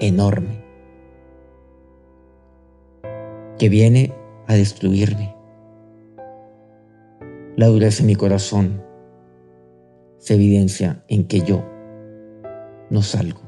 enorme 0.00 0.62
que 3.58 3.68
viene 3.68 4.12
a 4.46 4.54
destruirme. 4.54 5.37
La 7.58 7.66
dureza 7.66 8.04
de 8.04 8.06
mi 8.06 8.14
corazón 8.14 8.84
se 10.18 10.34
evidencia 10.34 11.02
en 11.08 11.26
que 11.26 11.40
yo 11.40 11.64
no 12.88 13.02
salgo 13.02 13.40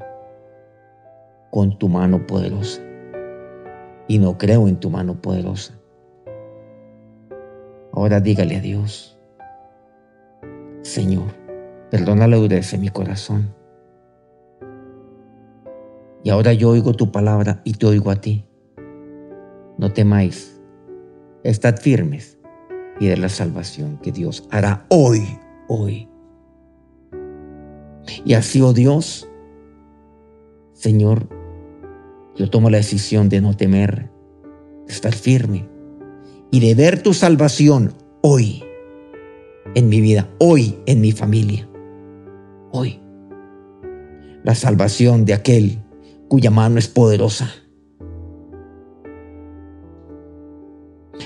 con 1.53 1.79
tu 1.79 1.89
mano 1.89 2.27
poderosa 2.27 2.83
y 4.09 4.19
no 4.19 4.37
creo 4.37 4.67
en 4.67 4.81
tu 4.81 4.91
mano 4.91 5.23
poderosa. 5.23 5.79
Ahora 7.93 8.19
dígale 8.19 8.57
a 8.57 8.61
Dios, 8.61 9.17
Señor, 10.83 11.33
perdona 11.89 12.27
la 12.27 12.37
dureza 12.37 12.77
de 12.77 12.83
mi 12.83 12.89
corazón. 12.89 13.55
Y 16.25 16.31
ahora 16.31 16.53
yo 16.53 16.71
oigo 16.71 16.95
tu 16.95 17.13
palabra 17.13 17.61
y 17.63 17.75
te 17.75 17.87
oigo 17.87 18.11
a 18.11 18.17
ti. 18.17 18.45
No 19.79 19.93
temáis, 19.93 20.61
estad 21.45 21.77
firmes 21.77 22.40
y 23.01 23.09
de 23.09 23.17
la 23.17 23.29
salvación 23.29 23.99
que 24.01 24.13
Dios 24.13 24.47
hará 24.51 24.87
hoy, 24.91 25.27
hoy 25.67 26.11
y 28.25 28.35
así, 28.35 28.61
oh 28.61 28.73
Dios, 28.73 29.29
Señor, 30.73 31.29
yo 32.37 32.51
tomo 32.51 32.71
la 32.71 32.79
decisión 32.79 33.29
de 33.29 33.41
no 33.41 33.57
temer, 33.57 34.11
de 34.87 34.93
estar 34.93 35.15
firme 35.15 35.69
y 36.51 36.61
de 36.61 36.75
ver 36.75 37.03
tu 37.03 37.15
salvación 37.15 37.95
hoy 38.23 38.65
en 39.75 39.89
mi 39.89 40.01
vida, 40.01 40.29
hoy 40.39 40.79
en 40.87 41.01
mi 41.01 41.13
familia, 41.13 41.69
hoy. 42.73 43.01
La 44.43 44.55
salvación 44.55 45.25
de 45.25 45.35
aquel 45.35 45.79
cuya 46.29 46.51
mano 46.51 46.79
es 46.79 46.89
poderosa. 46.89 47.51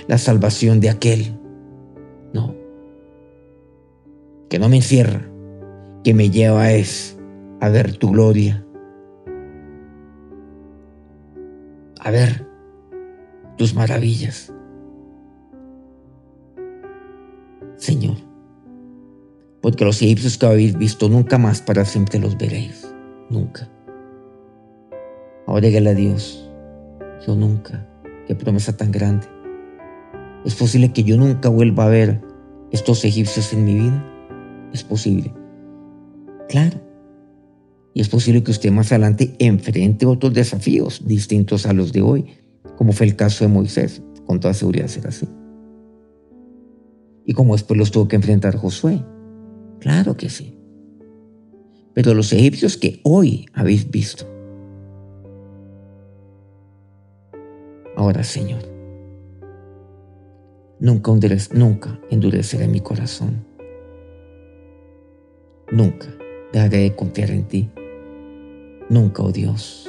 La 0.08 0.18
salvación 0.18 0.80
de 0.80 0.90
aquel, 0.90 1.38
que 4.54 4.60
no 4.60 4.68
me 4.68 4.76
encierra, 4.76 5.20
que 6.04 6.14
me 6.14 6.30
lleva 6.30 6.70
es 6.70 7.18
a 7.60 7.68
ver 7.70 7.96
tu 7.96 8.12
gloria, 8.12 8.64
a 11.98 12.12
ver 12.12 12.46
tus 13.56 13.74
maravillas. 13.74 14.54
Señor, 17.74 18.14
porque 19.60 19.84
los 19.84 20.00
egipcios 20.02 20.38
que 20.38 20.46
habéis 20.46 20.78
visto 20.78 21.08
nunca 21.08 21.36
más 21.36 21.60
para 21.60 21.84
siempre 21.84 22.20
los 22.20 22.38
veréis, 22.38 22.88
nunca. 23.30 23.68
Ahora 25.48 25.66
dígale 25.66 25.90
a 25.90 25.94
Dios, 25.94 26.48
yo 27.26 27.34
nunca, 27.34 27.88
qué 28.28 28.36
promesa 28.36 28.76
tan 28.76 28.92
grande. 28.92 29.26
¿Es 30.44 30.54
posible 30.54 30.92
que 30.92 31.02
yo 31.02 31.16
nunca 31.16 31.48
vuelva 31.48 31.86
a 31.86 31.88
ver 31.88 32.20
estos 32.70 33.04
egipcios 33.04 33.52
en 33.52 33.64
mi 33.64 33.74
vida? 33.74 34.13
Es 34.74 34.82
posible. 34.82 35.32
Claro. 36.48 36.80
Y 37.94 38.00
es 38.00 38.08
posible 38.08 38.42
que 38.42 38.50
usted 38.50 38.72
más 38.72 38.90
adelante 38.90 39.36
enfrente 39.38 40.04
otros 40.04 40.34
desafíos 40.34 41.02
distintos 41.06 41.64
a 41.64 41.72
los 41.72 41.92
de 41.92 42.02
hoy, 42.02 42.26
como 42.76 42.92
fue 42.92 43.06
el 43.06 43.14
caso 43.14 43.44
de 43.44 43.52
Moisés. 43.52 44.02
Con 44.26 44.40
toda 44.40 44.52
seguridad 44.52 44.88
será 44.88 45.10
así. 45.10 45.28
Y 47.24 47.34
como 47.34 47.54
después 47.54 47.78
los 47.78 47.92
tuvo 47.92 48.08
que 48.08 48.16
enfrentar 48.16 48.56
Josué. 48.56 49.00
Claro 49.78 50.16
que 50.16 50.28
sí. 50.28 50.58
Pero 51.94 52.12
los 52.12 52.32
egipcios 52.32 52.76
que 52.76 53.00
hoy 53.04 53.46
habéis 53.52 53.88
visto. 53.88 54.26
Ahora, 57.96 58.24
Señor, 58.24 58.62
nunca, 60.80 61.12
nunca 61.52 62.00
endureceré 62.10 62.66
mi 62.66 62.80
corazón. 62.80 63.53
Nunca 65.70 66.06
dejaré 66.52 66.78
de 66.78 66.94
confiar 66.94 67.30
en 67.30 67.44
ti. 67.48 67.70
Nunca, 68.88 69.22
oh 69.22 69.32
Dios, 69.32 69.88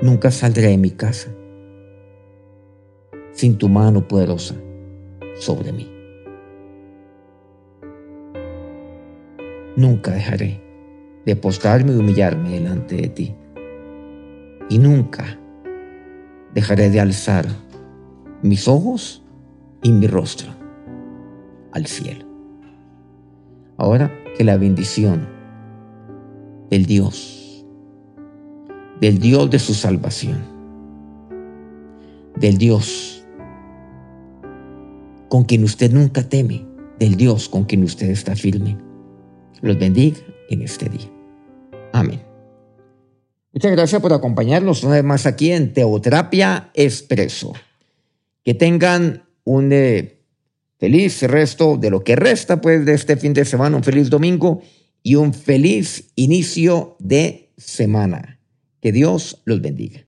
nunca 0.00 0.30
saldré 0.30 0.68
de 0.68 0.78
mi 0.78 0.90
casa 0.90 1.30
sin 3.32 3.58
tu 3.58 3.68
mano 3.68 4.06
poderosa 4.06 4.54
sobre 5.36 5.72
mí. 5.72 5.90
Nunca 9.76 10.12
dejaré 10.12 10.60
de 11.24 11.36
postrarme 11.36 11.92
y 11.92 11.96
humillarme 11.96 12.50
delante 12.50 12.96
de 12.96 13.08
ti. 13.08 13.34
Y 14.70 14.78
nunca 14.78 15.38
dejaré 16.54 16.90
de 16.90 17.00
alzar 17.00 17.46
mis 18.42 18.68
ojos 18.68 19.24
y 19.82 19.90
mi 19.92 20.06
rostro 20.06 20.50
al 21.72 21.86
cielo. 21.86 22.24
Ahora 23.76 24.23
que 24.36 24.44
la 24.44 24.56
bendición 24.56 25.28
del 26.70 26.86
Dios, 26.86 27.64
del 29.00 29.18
Dios 29.18 29.50
de 29.50 29.58
su 29.58 29.74
salvación, 29.74 30.42
del 32.36 32.58
Dios 32.58 33.24
con 35.28 35.44
quien 35.44 35.64
usted 35.64 35.92
nunca 35.92 36.28
teme, 36.28 36.64
del 36.98 37.16
Dios 37.16 37.48
con 37.48 37.64
quien 37.64 37.82
usted 37.82 38.08
está 38.10 38.36
firme. 38.36 38.76
Los 39.62 39.78
bendiga 39.78 40.18
en 40.48 40.62
este 40.62 40.88
día. 40.88 41.10
Amén. 41.92 42.20
Muchas 43.52 43.72
gracias 43.72 44.02
por 44.02 44.12
acompañarnos 44.12 44.82
una 44.82 44.94
vez 44.94 45.04
más 45.04 45.26
aquí 45.26 45.52
en 45.52 45.72
Teoterapia 45.72 46.70
Expreso. 46.74 47.52
Que 48.44 48.54
tengan 48.54 49.24
un 49.44 49.72
eh, 49.72 50.13
Feliz 50.78 51.22
resto 51.22 51.76
de 51.76 51.90
lo 51.90 52.02
que 52.02 52.16
resta 52.16 52.60
pues 52.60 52.84
de 52.84 52.94
este 52.94 53.16
fin 53.16 53.32
de 53.32 53.44
semana, 53.44 53.76
un 53.76 53.84
feliz 53.84 54.10
domingo 54.10 54.62
y 55.02 55.14
un 55.14 55.32
feliz 55.32 56.10
inicio 56.16 56.96
de 56.98 57.52
semana. 57.56 58.40
Que 58.80 58.90
Dios 58.90 59.42
los 59.44 59.60
bendiga. 59.60 60.02